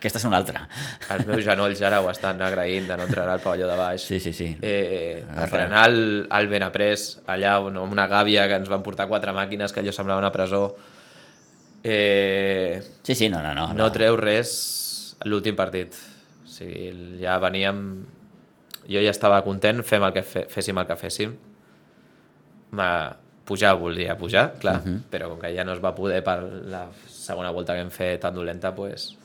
Aquesta 0.00 0.16
és 0.16 0.24
una 0.24 0.38
altra. 0.40 0.62
Els 1.12 1.26
meus 1.28 1.42
genolls 1.44 1.80
ara 1.84 1.98
ho 2.00 2.06
estan 2.08 2.38
agraint 2.40 2.86
de 2.88 2.96
no 2.96 3.04
entrenar 3.04 3.34
al 3.36 3.42
pavelló 3.44 3.66
de 3.68 3.74
baix. 3.76 4.06
Sí, 4.08 4.16
sí, 4.24 4.32
sí. 4.32 4.46
Eh, 4.64 5.20
entrenar 5.28 5.82
al, 5.90 5.98
al 6.32 6.48
Benaprés, 6.48 7.18
allà 7.28 7.58
on, 7.60 7.76
amb 7.76 7.92
una 7.92 8.06
gàbia 8.08 8.46
que 8.48 8.56
ens 8.62 8.70
van 8.72 8.80
portar 8.86 9.10
quatre 9.10 9.34
màquines 9.36 9.76
que 9.76 9.82
allò 9.84 9.92
semblava 9.92 10.22
una 10.24 10.32
presó. 10.32 10.62
Eh, 11.84 12.80
Sí, 13.02 13.14
sí, 13.14 13.28
no, 13.28 13.42
no, 13.44 13.52
no. 13.52 13.68
no 13.76 13.90
treu 13.92 14.16
res 14.16 14.54
l'últim 15.28 15.56
partit. 15.58 16.00
O 16.46 16.48
sigui, 16.48 17.20
ja 17.20 17.36
veníem... 17.42 17.84
Jo 18.90 19.04
ja 19.04 19.12
estava 19.12 19.44
content, 19.44 19.84
fem 19.86 20.02
el 20.02 20.16
que 20.16 20.24
fe, 20.24 20.46
féssim 20.48 20.80
el 20.80 20.88
que 20.88 20.96
féssim. 20.96 21.36
Ma, 22.72 22.90
pujar 23.44 23.76
volia 23.76 24.16
pujar, 24.16 24.54
clar, 24.62 24.80
uh 24.80 24.86
-huh. 24.86 25.00
però 25.12 25.28
com 25.28 25.38
que 25.44 25.52
ja 25.54 25.64
no 25.64 25.72
es 25.76 25.84
va 25.84 25.94
poder 25.94 26.24
per 26.24 26.42
la 26.42 26.86
segona 27.06 27.50
volta 27.50 27.74
que 27.74 27.80
hem 27.80 27.90
fet 27.90 28.20
tan 28.20 28.34
dolenta, 28.34 28.74
pues, 28.74 29.16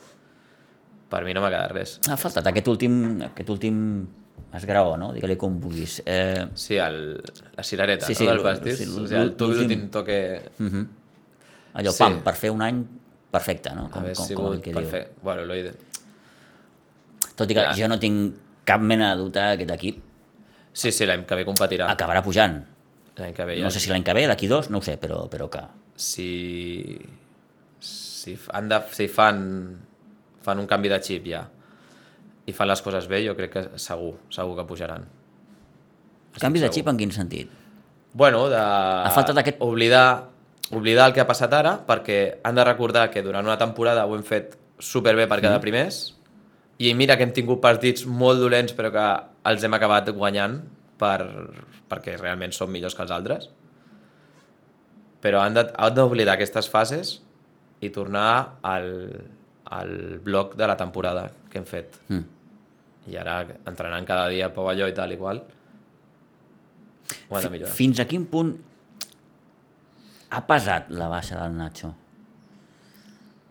per 1.10 1.24
mi 1.24 1.32
no 1.34 1.40
m'ha 1.40 1.50
quedat 1.50 1.72
res. 1.72 1.98
Ha 2.10 2.16
faltat 2.16 2.46
aquest 2.50 2.68
últim, 2.68 2.96
aquest 3.22 3.50
últim 3.50 3.76
esgraó, 4.56 4.96
no? 4.96 5.12
Digue-li 5.12 5.36
com 5.36 5.58
vulguis. 5.60 6.00
Eh, 6.06 6.46
Sí, 6.54 6.76
el, 6.76 7.20
la 7.56 7.62
cirereta 7.62 8.06
Sí, 8.06 8.14
sí, 8.14 8.24
no, 8.24 8.32
del 8.32 8.42
pastís. 8.42 8.78
sí, 8.78 8.84
o 8.88 9.06
sigui, 9.06 9.20
el 9.20 9.34
tu- 9.36 9.50
l'últim- 9.52 9.88
toque... 9.90 10.18
allò, 11.74 11.92
Sí. 11.92 11.98
pam, 12.02 12.22
per 12.24 12.34
fer 12.34 12.50
un 12.50 12.62
any 12.62 12.84
perfecte, 13.30 13.74
no? 13.74 13.90
Com, 13.90 14.02
com, 14.14 14.28
com 14.34 14.52
el 14.54 14.60
que 14.62 14.72
diu. 14.72 14.80
perfecte. 14.80 15.14
Bueno, 15.22 15.44
lo 15.44 15.54
ide- 15.54 15.74
Tot 17.36 17.50
i 17.50 17.54
que 17.54 17.60
Ja. 17.60 17.74
jo 17.76 17.88
no 17.88 17.98
tinc 18.00 18.34
cap 18.64 18.80
mena 18.80 19.10
de 19.14 19.20
dubte 19.20 19.40
que 19.40 19.62
aquest 19.64 19.70
equip 19.70 20.02
Sí, 20.72 20.90
sí, 20.92 21.06
l'any 21.06 21.24
que 21.26 21.34
ve 21.34 21.44
competirà. 21.44 21.86
acabarà 21.90 22.22
pujant. 22.22 22.64
L'any 23.16 23.32
que 23.34 23.44
ve 23.44 23.56
ja. 23.58 23.64
No 23.64 23.70
sé 23.70 23.80
si 23.80 23.90
l'any 23.90 24.02
que 24.04 24.12
ve, 24.14 24.26
d'aquí 24.26 24.46
dos, 24.46 24.70
no 24.70 24.78
ho 24.78 24.82
sé, 24.82 24.98
però, 24.98 25.28
però 25.28 25.48
que... 25.50 25.60
si, 25.94 26.98
si, 27.80 28.38
han 28.52 28.68
de, 28.68 28.80
si 28.92 29.08
fan, 29.08 29.78
fan 30.46 30.62
un 30.62 30.68
canvi 30.70 30.88
de 30.92 31.00
xip 31.02 31.26
ja 31.26 31.42
i 32.46 32.54
fan 32.54 32.68
les 32.70 32.80
coses 32.82 33.08
bé, 33.10 33.24
jo 33.26 33.34
crec 33.34 33.50
que 33.56 33.62
segur, 33.82 34.12
segur 34.30 34.54
que 34.54 34.64
pujaran. 34.68 35.02
Canvi 36.38 36.60
de 36.62 36.68
segur. 36.68 36.74
xip 36.78 36.88
en 36.92 36.96
quin 37.00 37.10
sentit? 37.12 37.50
Bueno, 38.14 38.44
de 38.48 38.60
faltat 39.12 39.36
aquest- 39.42 39.58
oblidar, 39.66 40.28
oblidar 40.70 41.08
el 41.08 41.12
que 41.16 41.20
ha 41.20 41.26
passat 41.26 41.52
ara, 41.52 41.72
perquè 41.86 42.38
han 42.44 42.54
de 42.54 42.64
recordar 42.64 43.10
que 43.10 43.22
durant 43.22 43.44
una 43.44 43.58
temporada 43.58 44.06
ho 44.06 44.14
hem 44.14 44.22
fet 44.24 44.54
superbé 44.78 45.26
per 45.26 45.40
quedar 45.40 45.60
primers, 45.60 46.14
i 46.78 46.92
mira 46.94 47.16
que 47.16 47.24
hem 47.24 47.32
tingut 47.32 47.60
partits 47.60 48.06
molt 48.06 48.38
dolents 48.38 48.74
però 48.76 48.90
que 48.92 49.04
els 49.50 49.64
hem 49.64 49.74
acabat 49.74 50.10
guanyant 50.12 50.60
per, 51.00 51.18
perquè 51.90 52.16
realment 52.20 52.52
som 52.52 52.70
millors 52.70 52.94
que 52.94 53.02
els 53.02 53.10
altres. 53.10 53.50
Però 55.22 55.42
de- 55.52 55.72
han 55.76 55.94
d'oblidar 55.94 56.34
aquestes 56.36 56.68
fases 56.68 57.22
i 57.80 57.90
tornar 57.90 58.58
al, 58.62 59.24
al 59.74 60.18
bloc 60.24 60.54
de 60.56 60.66
la 60.66 60.76
temporada 60.76 61.28
que 61.50 61.58
hem 61.58 61.66
fet. 61.68 61.98
Mm. 62.08 62.24
I 63.10 63.18
ara, 63.22 63.36
entrenant 63.66 64.06
cada 64.06 64.28
dia 64.32 64.48
a 64.48 64.54
pavelló 64.54 64.88
i 64.90 64.94
tal 64.94 65.12
i 65.14 65.18
qual, 65.20 65.42
ho 67.28 67.36
han 67.36 67.46
de 67.46 67.52
millorar. 67.52 67.74
Fins 67.74 68.00
a 68.02 68.06
quin 68.08 68.26
punt 68.30 68.52
ha 70.30 70.42
pesat 70.46 70.90
la 70.90 71.08
baixa 71.10 71.38
del 71.38 71.54
Nacho? 71.58 71.92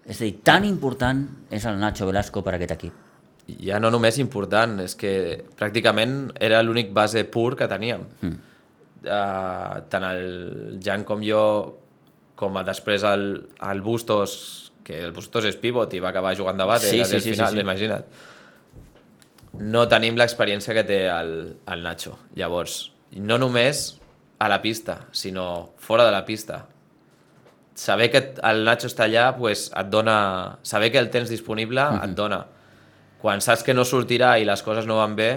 És 0.06 0.20
a 0.20 0.28
dir, 0.28 0.36
tan 0.46 0.68
important 0.68 1.24
és 1.50 1.66
el 1.66 1.80
Nacho 1.82 2.08
Velasco 2.10 2.44
per 2.46 2.54
a 2.54 2.60
aquest 2.60 2.76
equip. 2.78 3.02
ja 3.46 3.78
no 3.80 3.92
només 3.94 4.18
important, 4.18 4.80
és 4.82 4.96
que 4.98 5.12
pràcticament 5.58 6.32
era 6.42 6.64
l'únic 6.64 6.92
base 6.94 7.22
pur 7.30 7.56
que 7.56 7.68
teníem. 7.70 8.06
Mm. 8.22 8.54
Uh, 9.06 9.82
tant 9.92 10.06
el 10.08 10.80
Jan 10.82 11.04
com 11.06 11.22
jo, 11.22 11.42
com 12.36 12.58
a 12.58 12.64
després 12.66 13.06
el, 13.06 13.28
el 13.70 13.82
Bustos, 13.86 14.72
que 14.86 15.02
el 15.02 15.12
Bustos 15.16 15.48
és 15.50 15.58
pivot 15.60 15.94
i 15.98 16.02
va 16.04 16.12
acabar 16.14 16.36
jugant 16.38 16.60
de 16.60 16.68
base 16.70 16.92
Sí, 16.94 17.02
sí, 17.04 17.20
sí, 17.20 17.34
final, 17.34 17.52
sí, 17.52 17.60
sí. 17.60 17.66
imagina't. 17.66 18.06
No 19.66 19.86
tenim 19.90 20.18
l'experiència 20.20 20.76
que 20.76 20.84
té 20.86 21.06
el, 21.10 21.36
el 21.72 21.84
Nacho. 21.84 22.18
Llavors, 22.36 22.92
no 23.16 23.40
només 23.42 23.86
a 24.40 24.50
la 24.52 24.62
pista, 24.62 25.06
sinó 25.16 25.72
fora 25.80 26.06
de 26.06 26.12
la 26.12 26.26
pista. 26.28 26.66
Saber 27.76 28.12
que 28.12 28.22
el 28.44 28.66
Nacho 28.68 28.92
està 28.92 29.08
allà, 29.08 29.30
pues, 29.38 29.70
et 29.76 29.90
dona... 29.92 30.18
Saber 30.64 30.92
que 30.92 31.00
el 31.00 31.10
tens 31.10 31.32
disponible 31.32 31.82
uh 31.82 31.96
-huh. 31.96 32.10
et 32.10 32.16
dona 32.16 32.46
quan 33.26 33.42
saps 33.42 33.64
que 33.66 33.74
no 33.74 33.82
sortirà 33.90 34.36
i 34.38 34.46
les 34.46 34.62
coses 34.62 34.86
no 34.86 35.00
van 35.00 35.16
bé, 35.18 35.30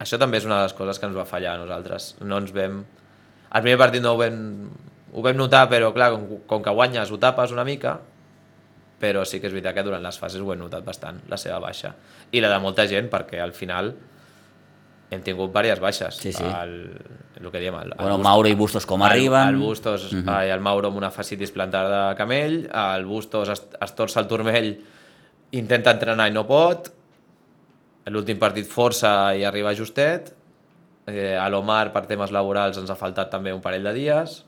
això 0.00 0.16
també 0.16 0.38
és 0.40 0.46
una 0.48 0.56
de 0.56 0.68
les 0.70 0.72
coses 0.72 0.98
que 0.98 1.04
ens 1.04 1.16
va 1.18 1.26
fallar 1.28 1.50
a 1.52 1.60
nosaltres. 1.60 2.14
No 2.24 2.38
ens 2.40 2.54
vam... 2.56 2.78
El 3.52 3.60
primer 3.66 3.76
partit 3.76 4.00
no 4.00 4.14
ho 4.14 4.16
vam, 4.16 4.38
ho 5.12 5.24
vam 5.26 5.36
notar, 5.36 5.66
però 5.68 5.90
clar, 5.92 6.08
com, 6.14 6.40
com 6.48 6.62
que 6.64 6.72
guanyes 6.72 7.12
ho 7.12 7.18
tapes 7.20 7.52
una 7.52 7.66
mica, 7.68 7.98
però 9.02 9.24
sí 9.26 9.40
que 9.42 9.48
és 9.50 9.54
veritat 9.54 9.74
que 9.74 9.82
durant 9.82 10.02
les 10.04 10.18
fases 10.20 10.38
ho 10.38 10.52
hem 10.54 10.60
notat 10.62 10.84
bastant, 10.86 11.18
la 11.30 11.38
seva 11.40 11.58
baixa. 11.62 11.90
I 12.30 12.40
la 12.44 12.52
de 12.52 12.58
molta 12.62 12.84
gent, 12.86 13.08
perquè 13.10 13.40
al 13.42 13.50
final 13.56 13.90
hem 15.12 15.24
tingut 15.26 15.50
diverses 15.50 15.80
baixes. 15.82 16.20
Sí, 16.22 16.30
sí. 16.32 16.44
El, 16.46 16.76
el 17.40 17.50
que 17.50 17.60
diem, 17.60 17.74
el, 17.80 17.90
el 17.90 17.98
Bueno, 17.98 18.16
Bustos- 18.16 18.24
Mauro 18.28 18.48
i 18.52 18.54
Bustos 18.56 18.86
com 18.86 19.02
el, 19.02 19.08
arriben... 19.10 19.48
El 19.48 19.58
Bustos, 19.60 20.06
uh 20.12 20.22
-huh. 20.22 20.52
el 20.54 20.60
Mauro 20.60 20.88
amb 20.88 20.96
una 21.02 21.10
fascitis 21.10 21.50
plantada 21.50 22.10
de 22.10 22.16
camell, 22.16 22.70
el 22.72 23.04
Bustos 23.06 23.48
es, 23.48 23.62
es 23.80 23.96
torça 23.96 24.20
el 24.20 24.28
turmell, 24.28 24.78
intenta 25.50 25.90
entrenar 25.90 26.28
i 26.28 26.32
no 26.32 26.46
pot, 26.46 26.92
l'últim 28.06 28.38
partit 28.38 28.66
força 28.66 29.34
i 29.36 29.44
arriba 29.44 29.74
justet, 29.74 30.32
eh, 31.06 31.36
a 31.36 31.48
l'Omar 31.50 31.92
per 31.92 32.06
temes 32.06 32.30
laborals 32.30 32.78
ens 32.78 32.90
ha 32.90 32.94
faltat 32.96 33.30
també 33.30 33.52
un 33.52 33.60
parell 33.60 33.82
de 33.82 33.92
dies, 33.92 34.44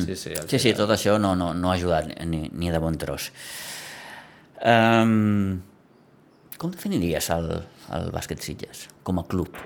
Sí, 0.00 0.16
sí, 0.16 0.34
Sí, 0.34 0.58
sí, 0.58 0.72
final. 0.72 0.76
tot 0.82 0.94
això 0.96 1.16
no, 1.20 1.34
no, 1.38 1.52
no 1.54 1.70
ha 1.70 1.74
ajudat 1.78 2.08
ni, 2.26 2.48
ni 2.52 2.70
de 2.70 2.78
bon 2.82 2.96
tros. 2.98 3.30
Um, 4.66 5.60
com 6.56 6.72
definiries 6.72 7.28
el, 7.34 7.50
el 7.92 8.06
bàsquet 8.14 8.40
Sitges 8.42 8.86
com 9.04 9.20
a 9.20 9.24
club? 9.28 9.56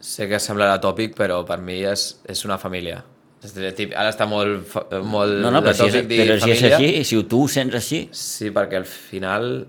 Sé 0.00 0.28
que 0.30 0.38
semblarà 0.38 0.76
tòpic, 0.82 1.16
però 1.18 1.40
per 1.48 1.58
mi 1.64 1.80
és, 1.84 2.12
és 2.30 2.44
una 2.46 2.58
família. 2.62 3.00
Ara 3.46 4.08
està 4.10 4.26
molt, 4.26 4.70
molt 5.06 5.40
No, 5.42 5.50
no, 5.54 5.60
però 5.62 5.74
si 5.76 5.86
és, 5.90 6.06
però 6.08 6.36
si 6.42 6.52
és 6.54 6.62
així, 6.70 6.88
si 7.06 7.18
tu 7.30 7.42
ho 7.44 7.48
sents 7.50 7.74
així, 7.78 8.00
Sí, 8.16 8.50
perquè 8.54 8.78
al 8.80 8.86
final 8.88 9.66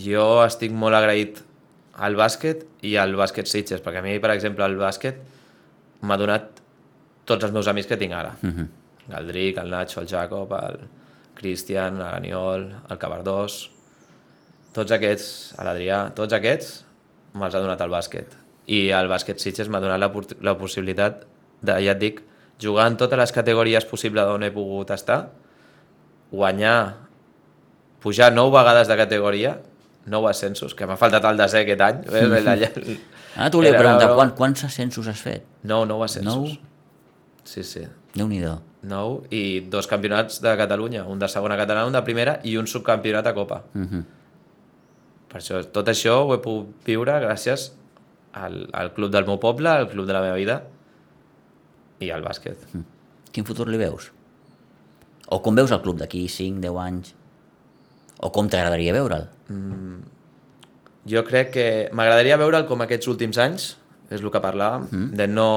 jo 0.00 0.26
estic 0.44 0.72
molt 0.76 0.96
agraït 0.96 1.40
al 2.06 2.16
bàsquet 2.16 2.64
i 2.84 2.94
al 3.00 3.16
bàsquet 3.16 3.48
Sitges, 3.48 3.80
perquè 3.84 4.00
a 4.00 4.04
mi, 4.04 4.18
per 4.20 4.30
exemple, 4.36 4.64
el 4.68 4.76
bàsquet 4.80 5.18
m'ha 6.04 6.16
donat 6.20 6.60
tots 7.26 7.44
els 7.44 7.54
meus 7.54 7.68
amics 7.68 7.90
que 7.90 7.98
tinc 8.00 8.14
ara. 8.14 8.34
Uh 8.42 8.50
-huh. 8.50 8.68
El 9.18 9.26
Dric, 9.28 9.58
el 9.58 9.70
Nacho, 9.70 10.00
el 10.00 10.08
Jacob, 10.08 10.52
el 10.52 10.78
Cristian, 11.34 11.98
l'Aniol, 11.98 12.70
el 12.90 12.98
Cabardós... 12.98 13.70
Tots 14.76 14.92
aquests, 14.92 15.54
l'Adrià, 15.64 16.12
tots 16.12 16.34
aquests 16.36 16.84
me'ls 17.32 17.54
ha 17.54 17.60
donat 17.60 17.80
el 17.80 17.88
bàsquet. 17.88 18.34
I 18.66 18.90
el 18.90 19.08
bàsquet 19.08 19.40
Sitges 19.40 19.70
m'ha 19.72 19.80
donat 19.80 19.98
la, 20.02 20.10
la 20.40 20.54
possibilitat 20.58 21.24
de, 21.62 21.72
ja 21.72 21.94
et 21.94 21.98
dic, 21.98 22.20
jugar 22.60 22.86
en 22.90 22.98
totes 23.00 23.18
les 23.18 23.32
categories 23.32 23.84
possibles 23.88 24.28
on 24.28 24.44
he 24.44 24.50
pogut 24.52 24.90
estar, 24.90 25.30
guanyar 26.32 26.76
pujar 28.04 28.32
nou 28.34 28.52
vegades 28.52 28.88
de 28.90 28.96
categoria, 28.98 29.56
nou 30.12 30.28
ascensos, 30.30 30.74
que 30.76 30.86
m'ha 30.86 30.98
faltat 31.00 31.24
el 31.30 31.40
desè 31.40 31.64
aquest 31.64 31.84
any. 31.88 32.04
Ves, 32.12 32.46
allà, 32.46 32.70
ah, 33.36 33.50
tu 33.50 33.62
li 33.62 33.72
Era 33.72 33.80
preguntat 33.80 34.06
broma. 34.06 34.18
quan, 34.20 34.34
quants 34.38 34.66
ascensos 34.68 35.08
has 35.10 35.22
fet? 35.22 35.46
Nou, 35.66 35.84
nou 35.88 36.04
ascensos. 36.06 36.56
Nou? 36.56 36.75
Sí, 37.46 37.62
sí. 37.62 37.86
Déu-n'hi-do. 38.16 38.56
Nou 38.90 39.20
i 39.34 39.62
dos 39.72 39.88
campionats 39.90 40.40
de 40.42 40.52
Catalunya, 40.58 41.04
un 41.10 41.18
de 41.22 41.28
segona 41.30 41.56
catalana, 41.58 41.88
un 41.88 41.96
de 41.96 42.02
primera 42.06 42.38
i 42.44 42.56
un 42.58 42.68
subcampionat 42.70 43.26
a 43.26 43.34
Copa. 43.34 43.62
Uh 43.74 43.82
-huh. 43.82 44.04
Per 45.28 45.40
això, 45.40 45.62
tot 45.72 45.88
això 45.88 46.22
ho 46.24 46.34
he 46.34 46.38
pogut 46.38 46.68
viure 46.86 47.12
gràcies 47.20 47.72
al, 48.32 48.68
al 48.72 48.92
club 48.94 49.10
del 49.10 49.26
meu 49.26 49.38
poble, 49.38 49.68
al 49.68 49.88
club 49.88 50.06
de 50.06 50.12
la 50.12 50.22
meva 50.22 50.36
vida 50.36 50.62
i 52.00 52.10
al 52.10 52.22
bàsquet. 52.22 52.56
Quin 53.32 53.44
futur 53.44 53.68
li 53.68 53.78
veus? 53.80 54.12
O 55.28 55.40
com 55.42 55.54
veus 55.54 55.72
el 55.74 55.82
club 55.82 55.98
d'aquí 55.98 56.28
5, 56.28 56.60
10 56.60 56.78
anys? 56.78 57.14
O 58.22 58.30
com 58.32 58.48
t'agradaria 58.48 58.92
veure'l? 58.92 59.26
Jo 61.06 61.22
crec 61.24 61.50
que 61.54 61.66
m'agradaria 61.92 62.38
veure'l 62.40 62.66
com 62.66 62.80
aquests 62.80 63.08
últims 63.08 63.38
anys, 63.38 63.76
és 64.10 64.22
el 64.22 64.30
que 64.30 64.40
parlàvem, 64.42 64.86
mm. 64.86 65.16
de 65.18 65.26
no 65.26 65.48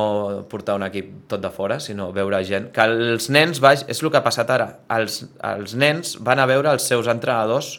portar 0.50 0.76
un 0.80 0.86
equip 0.88 1.12
tot 1.30 1.42
de 1.44 1.52
fora, 1.54 1.78
sinó 1.84 2.10
veure 2.16 2.42
gent... 2.48 2.70
Que 2.74 2.86
els 2.90 3.30
nens, 3.30 3.62
baix, 3.62 3.84
és 3.92 4.02
el 4.02 4.10
que 4.10 4.18
ha 4.18 4.26
passat 4.26 4.50
ara, 4.54 4.70
els, 4.96 5.22
els 5.52 5.76
nens 5.78 6.16
van 6.26 6.42
a 6.42 6.48
veure 6.50 6.72
els 6.74 6.88
seus 6.90 7.10
entrenadors 7.12 7.76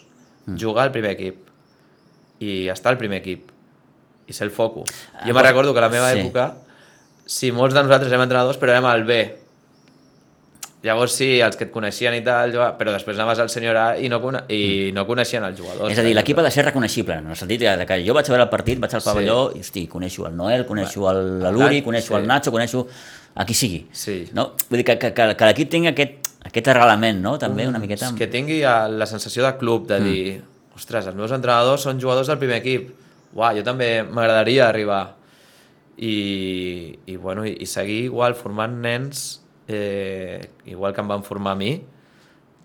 mm. 0.47 0.59
jugar 0.61 0.87
al 0.87 0.95
primer 0.95 1.17
equip 1.17 1.49
i 2.41 2.69
estar 2.73 2.95
al 2.95 3.01
primer 3.01 3.19
equip 3.21 3.51
i 4.31 4.37
ser 4.37 4.47
el 4.47 4.55
foco. 4.55 4.87
Ah, 5.13 5.27
Jo 5.27 5.35
me'n 5.35 5.49
recordo 5.49 5.75
que 5.75 5.83
a 5.83 5.89
la 5.89 5.93
meva 5.93 6.13
sí. 6.15 6.23
època, 6.23 6.47
si 7.27 7.51
molts 7.55 7.75
de 7.75 7.83
nosaltres 7.83 8.13
érem 8.13 8.25
entrenadors, 8.29 8.59
però 8.61 8.77
érem 8.77 8.87
al 8.87 9.05
B, 9.09 9.19
Llavors 10.81 11.13
sí, 11.13 11.27
els 11.45 11.59
que 11.61 11.67
et 11.67 11.73
coneixien 11.75 12.15
i 12.17 12.23
tal, 12.25 12.55
però 12.79 12.95
després 12.95 13.19
anaves 13.19 13.43
al 13.43 13.51
senyor 13.53 13.77
A 13.77 13.87
i 14.01 14.09
no, 14.09 14.17
i 14.49 14.91
no 14.97 15.03
coneixien 15.05 15.45
els 15.45 15.59
jugadors. 15.59 15.91
Mm. 15.91 15.93
És 15.93 15.99
a 16.01 16.05
dir, 16.07 16.15
l'equip 16.17 16.39
ha 16.41 16.45
de 16.47 16.53
ser 16.55 16.65
reconeixible, 16.65 17.19
en 17.21 17.27
el 17.35 17.37
sentit 17.37 17.61
de 17.61 17.85
que 17.85 17.99
jo 18.07 18.15
vaig 18.17 18.31
a 18.31 18.33
veure 18.33 18.47
el 18.47 18.53
partit, 18.53 18.81
vaig 18.81 18.95
al 18.97 19.03
Sí. 19.03 19.09
pavelló 19.11 19.39
i, 19.53 19.61
hosti, 19.61 19.87
coneixo 19.93 20.25
el 20.27 20.39
Noel, 20.39 20.65
coneixo 20.65 21.05
el, 21.11 21.21
la 21.43 21.51
Luri, 21.53 21.83
coneixo 21.85 22.15
sí. 22.15 22.21
el 22.23 22.27
Nacho, 22.27 22.51
coneixo 22.51 22.87
a 23.35 23.45
qui 23.45 23.55
sigui. 23.55 23.83
Sí. 23.93 24.31
No? 24.33 24.55
Vull 24.71 24.81
dir 24.81 24.87
que, 24.89 24.97
que, 24.99 25.13
que, 25.13 25.27
que 25.37 25.51
l'equip 25.51 25.69
tingui 25.71 25.93
aquest, 25.93 26.33
aquest 26.49 26.73
arrelament, 26.73 27.21
no? 27.21 27.37
També 27.39 27.69
una 27.69 27.79
miqueta... 27.83 28.09
És 28.09 28.17
que 28.17 28.31
tingui 28.33 28.63
eh, 28.63 28.89
la 28.89 29.07
sensació 29.07 29.45
de 29.45 29.53
club, 29.61 29.85
de 29.91 30.01
dir, 30.01 30.25
ostres, 30.75 31.07
els 31.13 31.19
meus 31.19 31.37
entrenadors 31.37 31.85
són 31.85 32.01
jugadors 32.01 32.33
del 32.33 32.41
primer 32.41 32.57
equip. 32.63 32.89
Uau, 33.37 33.53
jo 33.55 33.67
també 33.69 33.99
m'agradaria 34.03 34.71
arribar. 34.71 35.05
I, 36.01 36.97
i, 37.05 37.17
bueno, 37.21 37.45
i, 37.45 37.53
i 37.61 37.69
seguir 37.69 38.07
igual 38.09 38.33
formant 38.35 38.81
nens, 38.81 39.43
eh, 39.71 40.51
igual 40.67 40.95
que 40.95 41.01
em 41.01 41.11
van 41.11 41.23
formar 41.25 41.55
a 41.55 41.61
mi, 41.61 41.77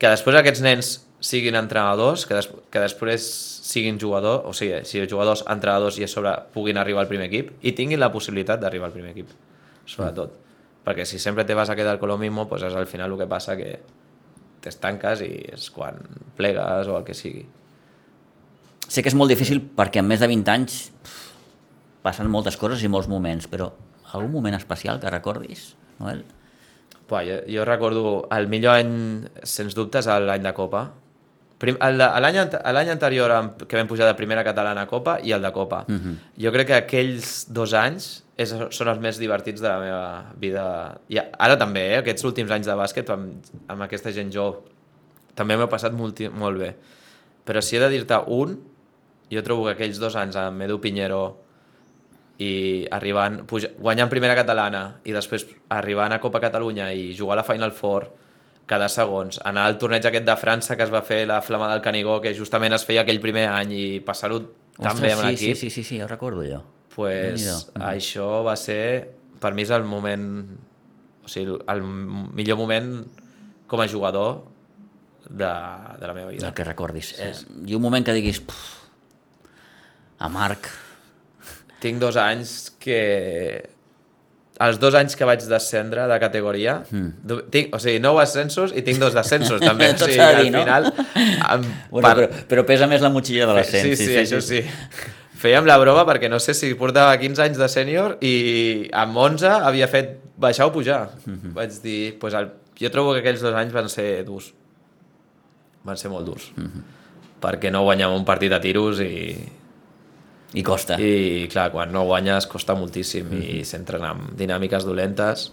que 0.01 0.11
després 0.11 0.37
aquests 0.39 0.63
nens 0.65 0.93
siguin 1.25 1.55
entrenadors, 1.57 2.25
que, 2.27 2.35
des, 2.37 2.49
que 2.71 2.81
després 2.81 3.25
siguin 3.65 3.99
jugadors, 4.01 4.43
o 4.45 4.53
sigui, 4.53 4.81
siguin 4.85 5.09
jugadors, 5.09 5.45
entrenadors 5.49 5.99
i 6.01 6.05
a 6.05 6.09
sobre 6.11 6.33
puguin 6.53 6.77
arribar 6.81 7.05
al 7.05 7.11
primer 7.11 7.29
equip 7.29 7.53
i 7.65 7.73
tinguin 7.77 8.01
la 8.01 8.11
possibilitat 8.13 8.61
d'arribar 8.61 8.89
al 8.91 8.95
primer 8.95 9.13
equip, 9.15 9.31
sobretot. 9.89 10.35
Perquè 10.85 11.05
si 11.09 11.17
sempre 11.21 11.45
te 11.45 11.55
vas 11.57 11.71
a 11.71 11.75
quedar 11.75 11.97
con 11.99 12.09
lo 12.09 12.17
mismo, 12.21 12.47
pues 12.49 12.65
és 12.67 12.75
al 12.77 12.85
final 12.85 13.13
el 13.13 13.21
que 13.23 13.29
passa 13.29 13.55
que 13.57 13.79
t'estanques 14.61 15.21
i 15.25 15.31
és 15.55 15.69
quan 15.73 15.97
plegues 16.37 16.91
o 16.91 16.99
el 16.99 17.05
que 17.07 17.17
sigui. 17.17 17.45
Sé 18.85 19.01
que 19.01 19.09
és 19.09 19.17
molt 19.17 19.33
difícil 19.33 19.63
perquè 19.77 20.03
en 20.03 20.09
més 20.09 20.21
de 20.21 20.29
20 20.29 20.53
anys 20.53 20.79
passen 22.05 22.29
moltes 22.29 22.57
coses 22.61 22.83
i 22.85 22.91
molts 22.91 23.09
moments, 23.09 23.49
però 23.49 23.71
algun 24.13 24.31
moment 24.35 24.55
especial 24.57 25.01
que 25.01 25.09
recordis, 25.09 25.71
Noel? 25.97 26.21
Buah, 27.07 27.23
jo, 27.23 27.35
jo 27.47 27.65
recordo 27.65 28.27
el 28.33 28.47
millor 28.49 28.79
any, 28.79 29.27
sens 29.43 29.75
dubtes, 29.77 30.07
l'any 30.07 30.41
de 30.43 30.53
Copa. 30.57 30.87
L'any 31.61 32.37
ante- 32.37 32.59
l'any 32.73 32.89
anterior 32.91 33.31
que 33.67 33.77
vam 33.77 33.87
pujar 33.87 34.07
de 34.09 34.13
primera 34.17 34.43
catalana 34.43 34.81
a 34.83 34.87
Copa 34.87 35.19
i 35.23 35.31
el 35.31 35.41
de 35.41 35.51
Copa. 35.55 35.85
Mhm. 35.87 36.17
Jo 36.37 36.51
crec 36.51 36.67
que 36.67 36.73
aquells 36.75 37.45
dos 37.53 37.73
anys 37.73 38.23
és, 38.37 38.51
són 38.69 38.87
els 38.89 38.99
més 38.99 39.17
divertits 39.17 39.61
de 39.61 39.67
la 39.69 39.79
meva 39.79 40.25
vida. 40.37 40.97
I 41.09 41.17
ara 41.39 41.57
també, 41.57 41.93
eh? 41.93 41.97
aquests 41.99 42.23
últims 42.25 42.51
anys 42.51 42.65
de 42.67 42.73
bàsquet 42.75 43.09
amb, 43.09 43.45
amb 43.69 43.81
aquesta 43.85 44.11
gent 44.11 44.31
jove 44.31 44.57
també 45.35 45.55
m'he 45.57 45.67
passat 45.67 45.93
molt, 45.93 46.19
molt 46.33 46.57
bé. 46.59 46.75
Però 47.45 47.61
si 47.61 47.75
he 47.77 47.79
de 47.79 47.89
dir-te 47.89 48.17
un, 48.27 48.57
jo 49.31 49.41
trobo 49.43 49.65
que 49.65 49.71
aquells 49.77 49.97
dos 49.99 50.15
anys 50.15 50.35
amb 50.35 50.61
Edu 50.61 50.79
Pinheiro 50.81 51.37
i 52.41 52.85
arribant, 52.91 53.43
puja, 53.47 53.69
guanyant 53.79 54.09
primera 54.11 54.35
catalana 54.35 54.99
i 55.07 55.13
després 55.15 55.45
arribant 55.71 56.11
a 56.11 56.19
Copa 56.19 56.41
Catalunya 56.43 56.89
i 56.91 57.13
jugar 57.15 57.37
a 57.37 57.41
la 57.41 57.47
Final 57.47 57.71
Four 57.71 58.09
cada 58.65 58.89
segons, 58.89 59.37
anar 59.45 59.67
al 59.69 59.77
torneig 59.77 60.05
aquest 60.09 60.25
de 60.25 60.35
França 60.41 60.75
que 60.75 60.83
es 60.83 60.91
va 60.91 61.03
fer 61.05 61.21
la 61.29 61.41
Flama 61.45 61.69
del 61.71 61.83
Canigó 61.85 62.17
que 62.21 62.33
justament 62.35 62.73
es 62.73 62.83
feia 62.83 63.03
aquell 63.05 63.21
primer 63.21 63.45
any 63.53 63.71
i 63.77 63.85
passar-ho 64.03 64.41
tan 64.75 64.99
bé 64.99 65.13
amb 65.13 65.21
sí, 65.21 65.27
l'equip 65.27 65.59
sí, 65.59 65.69
sí, 65.69 65.69
sí, 65.69 65.83
sí, 65.83 66.01
ho 66.01 66.07
recordo 66.09 66.43
jo. 66.43 66.63
pues, 66.95 67.45
Déu-n'hi-do. 67.45 67.85
això 67.87 68.29
va 68.43 68.55
ser 68.59 68.81
per 69.39 69.53
mi 69.53 69.63
és 69.63 69.71
el 69.71 69.85
moment 69.87 70.25
o 71.23 71.29
sigui, 71.31 71.59
el 71.71 71.83
millor 71.85 72.57
moment 72.57 72.89
com 73.67 73.81
a 73.81 73.87
jugador 73.87 74.43
de, 75.29 75.51
de 75.99 76.07
la 76.07 76.13
meva 76.13 76.29
vida 76.29 76.45
Del 76.45 76.53
que 76.53 76.63
recordis. 76.63 77.15
Eh, 77.17 77.33
I 77.65 77.75
un 77.75 77.81
moment 77.81 78.05
que 78.05 78.13
diguis, 78.13 78.39
puf, 78.45 78.65
a 80.19 80.29
Marc, 80.29 80.69
tinc 81.85 82.01
dos 82.01 82.17
anys 82.19 82.57
que 82.81 82.99
els 84.65 84.77
dos 84.79 84.95
anys 84.95 85.17
que 85.19 85.27
vaig 85.27 85.43
descendre 85.49 86.05
de 86.07 86.17
categoria 86.21 86.77
mm. 86.87 87.41
tinc, 87.51 87.73
o 87.75 87.81
sigui, 87.81 87.99
nou 88.03 88.21
ascensos 88.23 88.71
i 88.71 88.85
tinc 88.87 89.01
dos 89.03 89.15
descensos 89.15 89.59
també, 89.63 89.91
o 89.95 89.99
sigui, 89.99 90.15
dir, 90.15 90.23
al 90.23 90.49
no? 90.51 90.63
final 90.63 90.89
em, 90.93 91.67
bueno, 91.91 92.07
però, 92.07 92.29
però 92.53 92.65
pesa 92.67 92.87
més 92.91 93.03
la 93.03 93.11
motxilla 93.11 93.49
de 93.49 93.57
l'ascens. 93.59 93.91
sí, 93.91 93.99
sí, 93.99 94.11
sí, 94.13 94.17
això 94.23 94.41
sí. 94.43 94.63
Fèiem 95.35 95.67
la 95.67 95.75
broma 95.77 96.05
perquè 96.07 96.29
no 96.31 96.39
sé 96.39 96.55
si 96.55 96.71
portava 96.79 97.15
15 97.19 97.43
anys 97.43 97.57
de 97.59 97.67
sènior 97.69 98.15
i 98.23 98.35
amb 98.95 99.17
11 99.19 99.51
havia 99.67 99.89
fet 99.91 100.15
baixar 100.39 100.69
o 100.69 100.73
pujar. 100.73 101.09
Mhm. 101.25 101.51
Vaig 101.57 101.75
dir, 101.83 102.15
pues 102.19 102.33
el, 102.39 102.47
jo 102.79 102.91
trobo 102.91 103.13
que 103.13 103.21
aquells 103.21 103.43
dos 103.43 103.53
anys 103.53 103.75
van 103.75 103.89
ser 103.91 104.23
durs. 104.25 104.53
Van 105.85 105.99
ser 105.99 106.09
molt 106.09 106.25
durs. 106.25 106.47
Mhm. 106.55 106.87
Perquè 107.43 107.69
no 107.71 107.83
guanyàvem 107.83 108.23
un 108.23 108.25
partit 108.25 108.55
a 108.55 108.61
tiros 108.63 109.03
i, 109.03 109.35
I 110.55 110.63
costa. 110.63 110.95
i 110.99 111.47
clar, 111.51 111.69
quan 111.71 111.91
no 111.91 112.05
guanyes 112.07 112.47
costa 112.47 112.75
moltíssim 112.75 113.27
Mhm. 113.29 113.41
i 113.43 113.63
s'entren 113.65 114.03
amb 114.03 114.31
dinàmiques 114.39 114.85
dolentes 114.87 115.51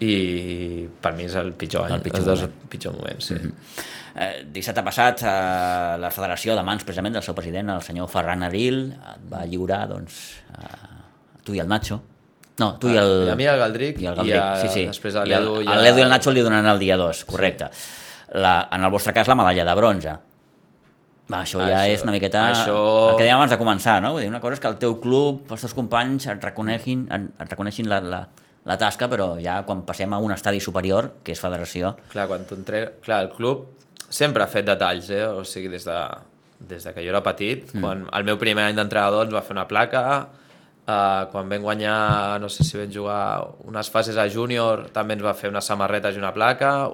i 0.00 0.86
per 1.02 1.12
mi 1.16 1.26
és 1.28 1.34
el 1.36 1.52
pitjor 1.52 1.84
any, 1.84 1.98
El 1.98 2.04
pitjor 2.04 2.20
els 2.22 2.26
dos 2.30 2.40
moment. 2.46 2.68
pitjor 2.72 2.94
moments, 2.96 3.24
sí. 3.26 3.34
Eh, 4.20 4.44
dissabte 4.52 4.82
passat 4.82 5.20
eh, 5.22 5.98
la 6.00 6.10
Federació 6.10 6.56
de 6.56 6.62
Mans, 6.66 6.82
precisament, 6.84 7.14
del 7.14 7.22
seu 7.22 7.34
president, 7.36 7.68
el 7.70 7.82
senyor 7.82 8.08
Ferran 8.10 8.42
Abril, 8.42 8.80
et 8.96 9.26
va 9.32 9.44
lliurar 9.46 9.84
doncs, 9.92 10.16
a 10.56 11.42
tu 11.44 11.54
i 11.54 11.60
el 11.60 11.68
Nacho. 11.68 12.00
No, 12.60 12.74
tu 12.80 12.88
i 12.90 12.96
el... 12.96 13.12
Ah, 13.24 13.28
I 13.28 13.30
a 13.32 13.36
mi 13.36 13.46
el 13.48 13.58
Galdric 13.60 14.00
i 14.02 14.06
el 14.06 14.14
i 14.14 14.16
Galdric, 14.16 14.40
a- 14.40 14.56
sí, 14.60 14.68
sí. 14.72 14.86
després 14.88 15.14
a 15.16 15.22
I 15.26 15.32
el, 15.32 15.44
l'Edu 15.44 15.60
i 15.62 15.68
l'Edu 15.84 15.98
i 16.02 16.02
el 16.02 16.10
Nacho 16.10 16.32
li 16.32 16.40
donaran 16.44 16.66
el 16.74 16.78
dia 16.82 16.96
2, 17.00 17.24
correcte. 17.28 17.70
La, 18.34 18.68
en 18.72 18.84
el 18.84 18.90
vostre 18.90 19.12
cas, 19.12 19.28
la 19.28 19.34
medalla 19.38 19.64
de 19.64 19.74
bronze. 19.78 20.16
Va, 21.30 21.42
això 21.44 21.60
ja 21.62 21.84
Això- 21.84 21.94
és 21.94 22.02
una 22.02 22.12
miqueta... 22.12 22.44
això- 22.50 23.10
El 23.12 23.16
que 23.18 23.24
dèiem 23.24 23.36
abans 23.36 23.52
de 23.52 23.58
començar, 23.60 24.00
no? 24.02 24.12
Vull 24.16 24.24
dir, 24.24 24.30
una 24.32 24.40
cosa 24.42 24.56
és 24.58 24.62
que 24.62 24.68
el 24.68 24.78
teu 24.82 24.96
club, 25.00 25.44
els 25.50 25.60
teus 25.60 25.74
companys 25.76 26.26
et 26.32 26.42
reconeixin, 26.42 27.06
et 27.14 27.44
reconeixin 27.52 27.88
la, 27.88 28.00
la, 28.02 28.20
la 28.66 28.76
tasca, 28.80 29.08
però 29.08 29.36
ja 29.42 29.60
quan 29.68 29.84
passem 29.86 30.12
a 30.12 30.18
un 30.18 30.34
estadi 30.34 30.60
superior, 30.60 31.12
que 31.22 31.32
és 31.36 31.40
federació, 31.40 31.94
Clar, 32.10 32.26
quan 32.30 32.48
tu 32.48 32.58
entre... 32.58 32.82
Clar, 33.04 33.22
el 33.28 33.30
club 33.36 33.68
sempre 34.10 34.42
ha 34.42 34.50
fet 34.50 34.66
detalls, 34.66 35.10
eh? 35.14 35.22
O 35.28 35.44
sigui, 35.46 35.70
des 35.70 35.86
de, 35.86 36.00
des 36.72 36.84
de 36.84 36.92
que 36.96 37.04
jo 37.04 37.14
era 37.14 37.22
petit, 37.22 37.70
mm. 37.72 37.80
quan 37.80 38.04
el 38.10 38.26
meu 38.26 38.38
primer 38.40 38.66
any 38.66 38.76
d'entrenador 38.76 39.28
ens 39.28 39.34
va 39.36 39.44
fer 39.46 39.54
una 39.54 39.68
placa, 39.70 40.02
uh, 40.90 41.30
quan 41.30 41.48
vam 41.48 41.62
guanyar, 41.62 42.40
no 42.42 42.50
sé 42.50 42.66
si 42.66 42.76
vam 42.80 42.90
jugar 42.92 43.22
unes 43.70 43.90
fases 43.92 44.18
a 44.18 44.26
júnior, 44.28 44.88
també 44.92 45.14
ens 45.14 45.24
va 45.24 45.36
fer 45.38 45.52
unes 45.54 45.64
samarretes 45.64 46.16
i 46.16 46.22
una 46.22 46.34
placa, 46.34 46.90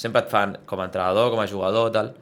sempre 0.00 0.24
et 0.24 0.32
fan, 0.32 0.56
com 0.66 0.80
a 0.80 0.88
entrenador, 0.88 1.30
com 1.34 1.44
a 1.44 1.46
jugador, 1.50 1.92
tal, 1.92 2.14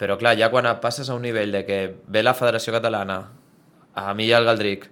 Però 0.00 0.16
clar, 0.16 0.32
ja 0.40 0.48
quan 0.48 0.64
passes 0.80 1.10
a 1.10 1.14
un 1.18 1.22
nivell 1.26 1.52
de 1.52 1.64
que 1.68 1.80
ve 2.08 2.24
la 2.24 2.32
Federació 2.36 2.72
Catalana, 2.72 3.20
a 3.92 4.14
mi 4.16 4.30
i 4.30 4.32
al 4.32 4.48
Galdric, 4.48 4.86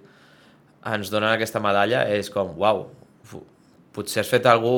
ens 0.85 1.09
donen 1.09 1.31
aquesta 1.33 1.61
medalla, 1.63 2.03
és 2.13 2.29
com, 2.29 2.53
uau, 2.61 2.85
potser 3.95 4.21
has 4.21 4.29
fet 4.29 4.45
algú 4.49 4.75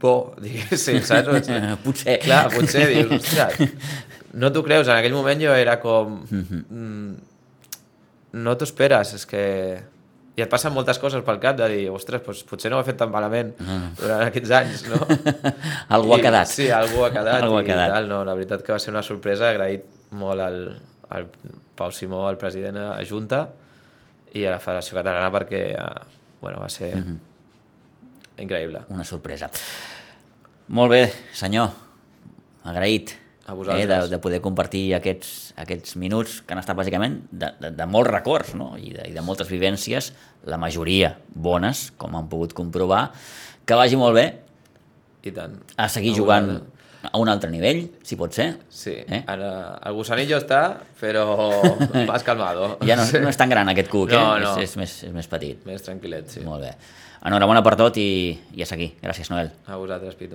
bo, 0.00 0.16
diguéssim, 0.42 1.00
saps? 1.06 1.48
potser. 1.86 2.18
Clar, 2.24 2.42
potser 2.52 2.86
dius, 2.90 3.14
ostres, 3.20 3.94
no 4.36 4.50
t'ho 4.52 4.64
creus, 4.66 4.90
en 4.90 4.98
aquell 4.98 5.16
moment 5.16 5.40
jo 5.40 5.54
era 5.56 5.78
com... 5.80 6.18
Mm, 6.26 7.14
no 8.36 8.56
t'ho 8.58 8.68
esperes, 8.68 9.14
és 9.16 9.24
que... 9.30 9.44
I 10.36 10.44
et 10.44 10.50
passen 10.52 10.74
moltes 10.74 10.98
coses 11.00 11.22
pel 11.24 11.38
cap 11.40 11.56
de 11.56 11.66
dir, 11.72 11.84
ostres, 11.88 12.20
doncs 12.26 12.42
potser 12.44 12.68
no 12.68 12.76
ho 12.76 12.82
he 12.84 12.86
fet 12.86 12.98
tan 13.00 13.08
malament 13.12 13.54
durant 13.96 14.26
aquests 14.26 14.50
anys, 14.58 14.82
no? 14.92 14.98
algú 15.96 16.12
ha 16.12 16.18
quedat. 16.20 16.50
Sí, 16.52 16.66
algú 16.68 17.06
ha 17.06 17.12
quedat. 17.14 17.40
algú 17.40 17.56
ha 17.56 17.62
i 17.64 17.70
quedat. 17.70 17.94
Tal, 17.94 18.10
no, 18.10 18.20
la 18.28 18.34
veritat 18.36 18.64
que 18.66 18.74
va 18.74 18.80
ser 18.82 18.92
una 18.92 19.04
sorpresa, 19.06 19.48
agraït 19.48 19.86
molt 20.20 20.44
al, 20.44 20.60
al 21.16 21.30
Pau 21.76 21.94
Simó, 21.94 22.26
el 22.28 22.36
president 22.40 22.76
a 22.84 22.98
Junta, 23.08 23.46
i 24.36 24.44
a 24.44 24.52
la 24.58 24.60
Federació 24.60 24.98
Catalana 24.98 25.32
perquè 25.32 25.62
eh, 25.72 25.90
bueno, 26.42 26.60
va 26.60 26.68
ser 26.68 26.92
increïble. 28.36 28.84
Una 28.92 29.08
sorpresa. 29.08 29.48
Molt 30.76 30.92
bé, 30.92 31.04
senyor. 31.32 31.72
Agraït 32.66 33.14
A 33.46 33.52
eh, 33.52 33.54
vosaltres. 33.54 33.88
de, 33.88 34.08
de 34.10 34.18
poder 34.18 34.40
compartir 34.42 34.94
aquests, 34.96 35.52
aquests 35.62 35.96
minuts 36.02 36.40
que 36.42 36.52
han 36.54 36.58
estat 36.58 36.76
bàsicament 36.76 37.20
de, 37.30 37.52
de, 37.62 37.70
de 37.78 37.86
molts 37.86 38.10
records 38.10 38.54
no? 38.58 38.72
I, 38.76 38.90
de, 38.96 39.04
i 39.10 39.14
de 39.14 39.22
moltes 39.22 39.48
vivències, 39.48 40.12
la 40.50 40.58
majoria 40.58 41.12
bones, 41.34 41.92
com 41.96 42.16
han 42.18 42.26
pogut 42.28 42.52
comprovar. 42.58 43.12
Que 43.66 43.74
vagi 43.78 43.96
molt 43.98 44.14
bé 44.18 44.26
I 45.22 45.30
tant. 45.34 45.54
a 45.76 45.86
seguir 45.88 46.12
A 46.12 46.16
jugant 46.18 46.46
vosaltres. 46.50 46.72
a 47.12 47.18
un 47.22 47.28
altre 47.30 47.50
nivell, 47.54 47.84
si 48.02 48.16
pot 48.18 48.34
ser. 48.34 48.56
Sí, 48.68 48.90
Eh? 48.98 49.06
eh? 49.20 49.22
ara, 49.30 49.78
el 49.86 49.94
gusanillo 49.94 50.40
està, 50.42 50.80
però 51.00 51.38
más 52.10 52.24
calmado. 52.26 52.78
Ja 52.82 52.96
no, 52.98 53.06
no 53.22 53.30
és 53.30 53.38
tan 53.38 53.48
gran 53.48 53.70
aquest 53.70 53.88
cuc, 53.94 54.10
No, 54.10 54.36
eh? 54.36 54.40
no. 54.42 54.56
És, 54.58 54.72
és, 54.72 54.76
més, 54.82 54.96
és 55.06 55.12
més 55.14 55.30
petit. 55.30 55.62
Més 55.70 55.86
tranquil·let, 55.86 56.26
sí. 56.34 56.42
Molt 56.42 56.66
bé. 56.66 56.74
Enhorabona 57.26 57.62
per 57.62 57.76
tot 57.78 57.96
i, 58.02 58.34
i 58.58 58.62
a 58.62 58.66
seguir. 58.66 58.96
Gràcies, 59.02 59.30
Noel. 59.30 59.52
A 59.70 59.78
vosaltres, 59.78 60.14
Pitu. 60.18 60.34